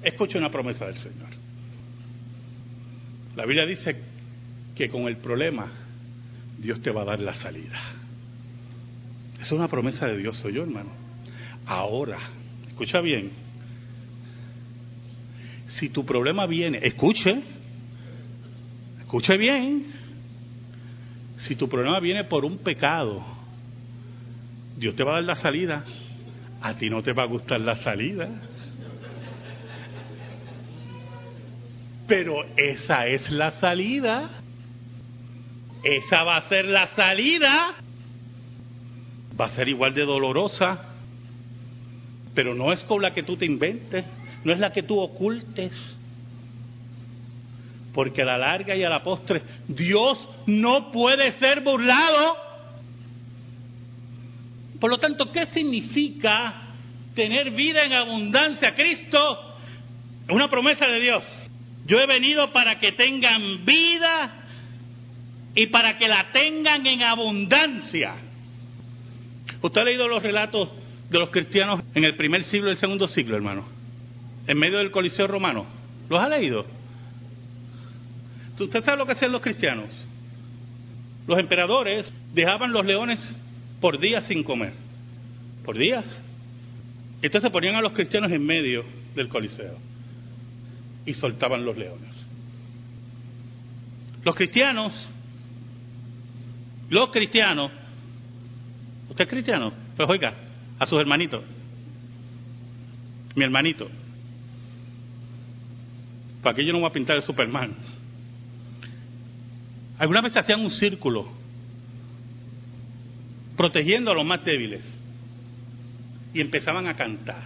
Escuche 0.04 0.38
una 0.38 0.50
promesa 0.50 0.86
del 0.86 0.98
Señor. 0.98 1.30
La 3.36 3.46
Biblia 3.46 3.66
dice 3.66 3.96
que 4.76 4.90
con 4.90 5.08
el 5.08 5.18
problema 5.18 5.68
Dios 6.58 6.82
te 6.82 6.92
va 6.92 7.02
a 7.02 7.06
dar 7.06 7.20
la 7.20 7.34
salida. 7.34 7.80
Es 9.40 9.52
una 9.52 9.68
promesa 9.68 10.08
de 10.08 10.18
Dios, 10.18 10.38
soy 10.38 10.54
yo, 10.54 10.64
hermano. 10.64 10.90
Ahora, 11.66 12.18
escucha 12.68 13.00
bien. 13.02 13.32
Si 15.68 15.90
tu 15.90 16.06
problema 16.06 16.48
viene, 16.48 16.80
escuche, 16.82 17.40
escuche 19.00 19.38
bien. 19.38 19.86
Si 21.38 21.56
tu 21.56 21.70
problema 21.70 22.00
viene 22.00 22.24
por 22.24 22.46
un 22.46 22.58
pecado, 22.58 23.24
Dios 24.76 24.96
te 24.96 25.04
va 25.04 25.12
a 25.12 25.16
dar 25.16 25.24
la 25.24 25.36
salida. 25.36 25.84
A 26.62 26.74
ti 26.76 26.90
no 26.90 27.04
te 27.04 27.14
va 27.14 27.24
a 27.24 27.28
gustar 27.28 27.60
la 27.62 27.76
salida. 27.78 28.30
Pero 32.08 32.46
esa 32.56 33.08
es 33.08 33.30
la 33.32 33.52
salida. 33.52 34.30
Esa 35.84 36.24
va 36.24 36.38
a 36.38 36.50
ser 36.50 36.66
la 36.66 36.88
salida. 36.88 37.76
Va 39.40 39.46
a 39.46 39.50
ser 39.50 39.68
igual 39.68 39.94
de 39.94 40.06
dolorosa. 40.06 40.86
Pero 42.34 42.56
no 42.56 42.72
es 42.72 42.84
con 42.86 43.02
la 43.02 43.14
que 43.14 43.24
tú 43.24 43.36
te 43.36 43.46
inventes. 43.46 44.06
No 44.44 44.54
es 44.54 44.60
la 44.60 44.72
que 44.72 44.84
tú 44.84 44.98
ocultes 45.00 45.74
porque 47.98 48.22
a 48.22 48.26
la 48.26 48.38
larga 48.38 48.76
y 48.76 48.84
a 48.84 48.90
la 48.90 49.02
postre 49.02 49.42
Dios 49.68 50.20
no 50.46 50.92
puede 50.92 51.32
ser 51.40 51.62
burlado. 51.62 52.38
Por 54.80 54.92
lo 54.92 55.00
tanto, 55.00 55.32
¿qué 55.32 55.48
significa 55.48 56.76
tener 57.16 57.50
vida 57.50 57.84
en 57.86 57.94
abundancia? 57.94 58.76
Cristo 58.76 59.56
una 60.30 60.48
promesa 60.48 60.86
de 60.86 61.00
Dios. 61.00 61.24
Yo 61.88 62.00
he 62.02 62.06
venido 62.06 62.52
para 62.52 62.80
que 62.80 62.92
tengan 62.92 63.64
vida 63.66 64.44
y 65.56 65.68
para 65.68 65.98
que 65.98 66.08
la 66.10 66.32
tengan 66.34 66.86
en 66.86 67.02
abundancia. 67.02 68.16
¿Usted 69.62 69.82
ha 69.82 69.84
leído 69.86 70.08
los 70.10 70.22
relatos 70.22 70.70
de 71.10 71.18
los 71.18 71.30
cristianos 71.30 71.82
en 71.96 72.04
el 72.04 72.18
primer 72.18 72.44
siglo 72.44 72.68
y 72.68 72.72
el 72.72 72.78
segundo 72.78 73.08
siglo, 73.08 73.38
hermano? 73.38 73.66
En 74.48 74.58
medio 74.58 74.80
del 74.80 74.92
Coliseo 74.92 75.28
romano. 75.28 75.66
¿Los 76.10 76.22
ha 76.22 76.28
leído? 76.28 76.66
¿Usted 78.60 78.84
sabe 78.84 78.98
lo 78.98 79.06
que 79.06 79.14
hacían 79.14 79.32
los 79.32 79.42
cristianos? 79.42 79.88
Los 81.26 81.40
emperadores 81.40 82.14
dejaban 82.34 82.74
los 82.74 82.86
leones 82.86 83.20
por 83.80 83.98
días 83.98 84.26
sin 84.26 84.44
comer. 84.44 84.74
Por 85.64 85.78
días. 85.78 86.06
Entonces 87.22 87.50
ponían 87.50 87.76
a 87.76 87.82
los 87.82 87.94
cristianos 87.94 88.30
en 88.32 88.46
medio 88.46 88.84
del 89.16 89.30
Coliseo 89.30 89.88
y 91.08 91.14
soltaban 91.14 91.66
los 91.66 91.76
leones. 91.78 92.14
Los 94.24 94.36
cristianos, 94.36 95.10
los 96.90 97.10
cristianos, 97.12 97.72
¿usted 99.10 99.24
es 99.24 99.30
cristiano? 99.30 99.72
Pues 99.96 100.10
oiga, 100.10 100.34
a 100.78 100.86
sus 100.86 101.00
hermanitos, 101.00 101.44
mi 103.36 103.46
hermanito, 103.46 103.90
para 106.44 106.54
que 106.54 106.66
yo 106.66 106.74
no 106.74 106.80
voy 106.80 106.90
a 106.90 106.94
pintar 106.94 107.16
el 107.16 107.24
Superman. 107.24 107.74
Alguna 109.98 110.22
vez 110.22 110.36
hacían 110.36 110.60
un 110.60 110.72
círculo 110.72 111.30
protegiendo 113.56 114.12
a 114.12 114.14
los 114.14 114.26
más 114.26 114.44
débiles 114.44 114.82
y 116.34 116.42
empezaban 116.42 116.86
a 116.86 116.98
cantar. 116.98 117.44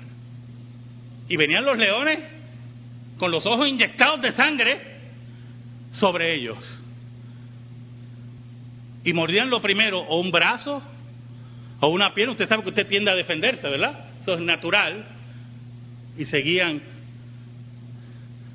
Y 1.29 1.37
venían 1.37 1.63
los 1.63 1.77
leones 1.77 2.40
con 3.21 3.29
los 3.29 3.45
ojos 3.45 3.67
inyectados 3.67 4.19
de 4.19 4.31
sangre 4.31 4.81
sobre 5.91 6.33
ellos. 6.33 6.57
Y 9.03 9.13
mordían 9.13 9.51
lo 9.51 9.61
primero 9.61 9.99
o 9.99 10.19
un 10.19 10.31
brazo 10.31 10.81
o 11.81 11.87
una 11.89 12.15
pierna. 12.15 12.31
Usted 12.31 12.49
sabe 12.49 12.63
que 12.63 12.69
usted 12.69 12.87
tiende 12.87 13.11
a 13.11 13.15
defenderse, 13.15 13.61
¿verdad? 13.69 14.07
Eso 14.21 14.33
es 14.33 14.39
natural. 14.39 15.05
Y 16.17 16.25
seguían 16.25 16.81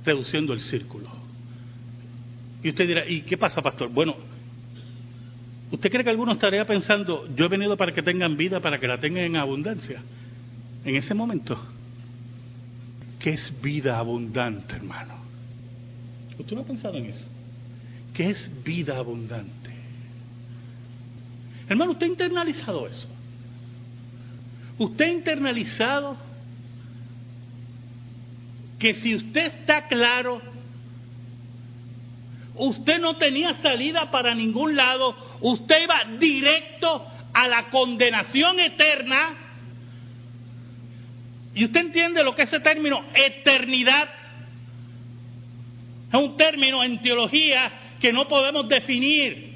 reduciendo 0.04 0.52
el 0.52 0.58
círculo. 0.58 1.10
Y 2.60 2.70
usted 2.70 2.88
dirá, 2.88 3.08
¿y 3.08 3.20
qué 3.20 3.36
pasa, 3.36 3.62
pastor? 3.62 3.88
Bueno, 3.88 4.16
¿usted 5.70 5.92
cree 5.92 6.02
que 6.02 6.10
alguno 6.10 6.32
estaría 6.32 6.64
pensando, 6.64 7.28
yo 7.36 7.44
he 7.44 7.48
venido 7.48 7.76
para 7.76 7.92
que 7.92 8.02
tengan 8.02 8.36
vida, 8.36 8.58
para 8.58 8.80
que 8.80 8.88
la 8.88 8.98
tengan 8.98 9.22
en 9.22 9.36
abundancia? 9.36 10.02
En 10.84 10.96
ese 10.96 11.14
momento, 11.14 11.56
¿qué 13.18 13.30
es 13.30 13.60
vida 13.60 13.98
abundante, 13.98 14.76
hermano? 14.76 15.14
¿Usted 16.38 16.54
no 16.54 16.62
ha 16.62 16.66
pensado 16.66 16.96
en 16.96 17.06
eso? 17.06 17.26
que 18.16 18.30
es 18.30 18.64
vida 18.64 18.96
abundante. 18.96 19.70
Hermano, 21.68 21.92
usted 21.92 22.06
ha 22.06 22.10
internalizado 22.10 22.86
eso. 22.86 23.08
Usted 24.78 25.04
ha 25.04 25.10
internalizado 25.10 26.16
que 28.78 28.94
si 28.94 29.14
usted 29.14 29.52
está 29.58 29.86
claro, 29.86 30.40
usted 32.54 32.98
no 32.98 33.16
tenía 33.16 33.54
salida 33.56 34.10
para 34.10 34.34
ningún 34.34 34.76
lado, 34.76 35.14
usted 35.42 35.82
iba 35.82 36.16
directo 36.18 37.06
a 37.34 37.48
la 37.48 37.68
condenación 37.68 38.60
eterna. 38.60 39.45
¿Y 41.56 41.64
usted 41.64 41.80
entiende 41.80 42.22
lo 42.22 42.34
que 42.34 42.42
es 42.42 42.52
ese 42.52 42.60
término 42.60 43.02
eternidad? 43.14 44.10
Es 46.08 46.14
un 46.14 46.36
término 46.36 46.84
en 46.84 47.00
teología 47.00 47.72
que 47.98 48.12
no 48.12 48.28
podemos 48.28 48.68
definir. 48.68 49.54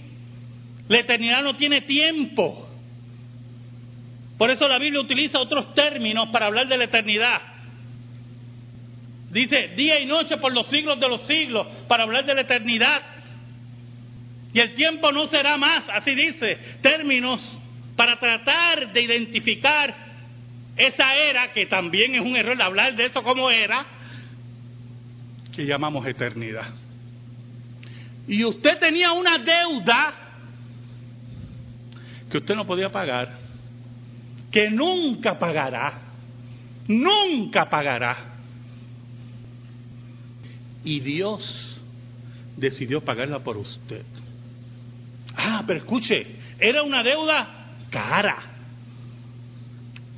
La 0.88 1.00
eternidad 1.00 1.42
no 1.42 1.56
tiene 1.56 1.82
tiempo. 1.82 2.66
Por 4.38 4.50
eso 4.50 4.66
la 4.66 4.78
Biblia 4.78 5.02
utiliza 5.02 5.38
otros 5.38 5.74
términos 5.74 6.30
para 6.30 6.46
hablar 6.46 6.68
de 6.68 6.78
la 6.78 6.84
eternidad. 6.84 7.42
Dice 9.30 9.68
día 9.76 10.00
y 10.00 10.06
noche 10.06 10.38
por 10.38 10.54
los 10.54 10.68
siglos 10.70 10.98
de 10.98 11.06
los 11.06 11.26
siglos 11.26 11.66
para 11.86 12.04
hablar 12.04 12.24
de 12.24 12.34
la 12.34 12.40
eternidad. 12.40 13.02
Y 14.54 14.58
el 14.58 14.74
tiempo 14.74 15.12
no 15.12 15.26
será 15.26 15.58
más, 15.58 15.86
así 15.90 16.14
dice, 16.14 16.56
términos 16.80 17.40
para 17.94 18.18
tratar 18.18 18.90
de 18.90 19.02
identificar 19.02 20.09
esa 20.80 21.14
era, 21.14 21.52
que 21.52 21.66
también 21.66 22.14
es 22.14 22.20
un 22.20 22.36
error 22.36 22.60
hablar 22.60 22.96
de 22.96 23.06
eso 23.06 23.22
como 23.22 23.50
era, 23.50 23.84
que 25.54 25.66
llamamos 25.66 26.06
eternidad. 26.06 26.72
Y 28.26 28.44
usted 28.44 28.78
tenía 28.78 29.12
una 29.12 29.38
deuda 29.38 30.14
que 32.30 32.38
usted 32.38 32.54
no 32.54 32.66
podía 32.66 32.90
pagar, 32.90 33.36
que 34.50 34.70
nunca 34.70 35.38
pagará, 35.38 36.00
nunca 36.86 37.68
pagará. 37.68 38.16
Y 40.84 41.00
Dios 41.00 41.78
decidió 42.56 43.04
pagarla 43.04 43.40
por 43.40 43.56
usted. 43.56 44.04
Ah, 45.36 45.62
pero 45.66 45.80
escuche, 45.80 46.26
era 46.58 46.82
una 46.82 47.02
deuda 47.02 47.48
cara, 47.90 48.36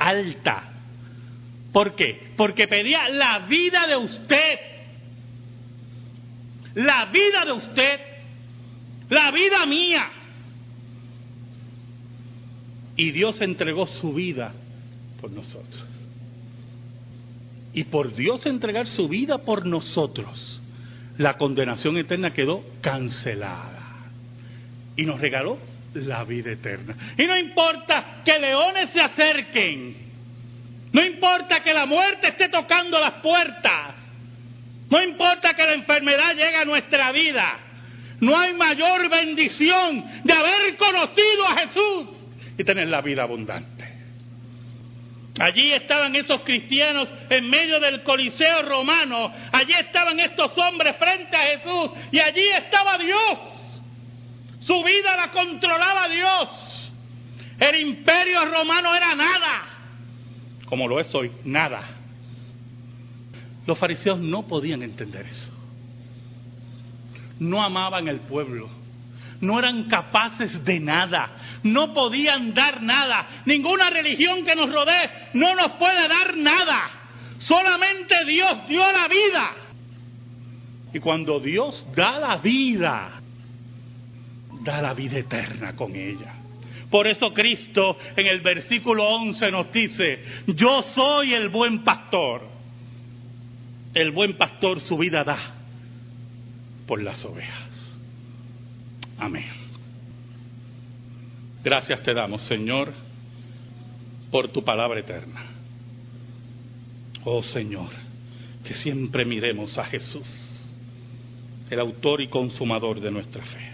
alta. 0.03 0.65
¿Por 1.73 1.95
qué? 1.95 2.33
Porque 2.37 2.69
pedía 2.69 3.09
la 3.09 3.41
vida 3.41 3.87
de 3.87 3.97
usted. 3.97 4.59
La 6.75 7.07
vida 7.07 7.45
de 7.45 7.53
usted. 7.53 8.01
La 9.09 9.31
vida 9.31 9.65
mía. 9.67 10.11
Y 12.97 13.11
Dios 13.11 13.41
entregó 13.41 13.87
su 13.87 14.13
vida 14.13 14.53
por 15.21 15.31
nosotros. 15.31 15.85
Y 17.73 17.85
por 17.85 18.15
Dios 18.15 18.45
entregar 18.45 18.87
su 18.87 19.09
vida 19.09 19.39
por 19.39 19.65
nosotros, 19.65 20.61
la 21.17 21.39
condenación 21.39 21.97
eterna 21.97 22.33
quedó 22.33 22.63
cancelada. 22.83 24.11
Y 24.95 25.07
nos 25.07 25.21
regaló 25.21 25.59
la 25.95 26.25
vida 26.25 26.53
eterna. 26.53 26.95
Y 27.17 27.25
no 27.25 27.37
importa 27.37 28.23
que 28.25 28.39
leones 28.39 28.91
se 28.91 29.01
acerquen, 29.01 29.97
no 30.93 31.05
importa 31.05 31.63
que 31.63 31.73
la 31.73 31.87
muerte 31.87 32.29
esté 32.29 32.49
tocando 32.49 32.99
las 32.99 33.15
puertas, 33.15 33.95
no 34.91 35.03
importa 35.03 35.55
que 35.55 35.65
la 35.65 35.75
enfermedad 35.75 36.35
llegue 36.35 36.57
a 36.57 36.65
nuestra 36.65 37.13
vida, 37.13 37.59
no 38.21 38.39
hay 38.39 38.53
mayor 38.55 39.09
bendición 39.09 40.05
de 40.23 40.33
haber 40.33 40.77
conocido 40.77 41.47
a 41.49 41.57
Jesús 41.57 42.09
y 42.59 42.65
tener 42.65 42.89
la 42.89 43.01
vida 43.01 43.23
abundante. 43.23 43.93
Allí 45.41 45.73
estaban 45.73 46.15
esos 46.15 46.43
cristianos 46.43 47.09
en 47.31 47.49
medio 47.49 47.81
del 47.81 48.03
Coliseo 48.03 48.63
romano. 48.63 49.33
Allí 49.51 49.73
estaban 49.73 50.21
estos 50.21 50.57
hombres 50.59 50.95
frente 50.97 51.35
a 51.35 51.57
Jesús. 51.57 51.91
Y 52.11 52.21
allí 52.21 52.47
estaba 52.49 52.99
Dios. 52.99 53.39
Su 54.67 54.83
vida 54.83 55.17
la 55.17 55.31
controlaba 55.31 56.09
Dios. 56.09 56.93
El 57.59 57.81
imperio 57.81 58.45
romano 58.45 58.95
era 58.95 59.15
nada. 59.15 59.63
Como 60.67 60.89
lo 60.89 61.01
es 61.01 61.15
hoy, 61.15 61.31
nada. 61.45 61.83
Los 63.67 63.79
fariseos 63.79 64.19
no 64.19 64.47
podían 64.47 64.83
entender 64.83 65.27
eso. 65.27 65.53
No 67.39 67.63
amaban 67.63 68.09
el 68.09 68.21
pueblo 68.21 68.83
no 69.43 69.59
eran 69.59 69.89
capaces 69.89 70.65
de 70.65 70.79
nada, 70.79 71.37
no 71.65 71.93
podían 71.93 72.55
dar 72.55 72.81
nada. 72.81 73.43
Ninguna 73.45 73.91
religión 73.91 74.45
que 74.45 74.55
nos 74.55 74.73
rodee 74.73 75.11
no 75.35 75.55
nos 75.57 75.73
puede 75.73 76.09
dar 76.09 76.37
nada. 76.37 76.91
Solamente 77.39 78.25
Dios 78.25 78.69
dio 78.69 78.81
la 78.81 79.09
vida. 79.09 79.51
Y 80.95 81.01
cuando 81.01 81.41
Dios 81.41 81.85
da 81.95 82.21
la 82.21 82.37
vida, 82.37 83.22
da 84.63 84.83
la 84.83 84.95
vida 84.95 85.19
eterna 85.19 85.75
con 85.75 85.95
ella. 85.95 86.35
Por 86.91 87.07
eso 87.07 87.33
Cristo 87.33 87.97
en 88.15 88.27
el 88.27 88.41
versículo 88.41 89.05
11 89.05 89.51
nos 89.51 89.73
dice, 89.73 90.23
yo 90.47 90.83
soy 90.83 91.33
el 91.33 91.49
buen 91.49 91.85
pastor. 91.85 92.43
El 93.95 94.11
buen 94.11 94.35
pastor 94.35 94.81
su 94.81 94.99
vida 94.99 95.25
da 95.25 95.55
por 96.87 97.03
las 97.03 97.25
ovejas. 97.25 97.99
Amén. 99.19 99.47
Gracias 101.65 102.03
te 102.03 102.13
damos, 102.13 102.43
Señor, 102.43 102.93
por 104.31 104.49
tu 104.49 104.65
palabra 104.65 105.01
eterna. 105.01 105.45
Oh 107.25 107.43
Señor, 107.43 107.91
que 108.65 108.75
siempre 108.75 109.25
miremos 109.25 109.79
a 109.79 109.85
Jesús, 109.85 110.29
el 111.71 111.79
autor 111.79 112.21
y 112.21 112.29
consumador 112.29 113.01
de 113.01 113.11
nuestra 113.11 113.43
fe. 113.45 113.72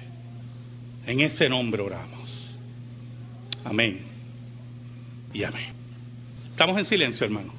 En 1.09 1.21
ese 1.21 1.49
nombre 1.49 1.81
oramos. 1.81 2.29
Amén 3.64 4.01
y 5.33 5.42
amén. 5.42 5.73
Estamos 6.51 6.77
en 6.77 6.85
silencio, 6.85 7.25
hermano. 7.25 7.58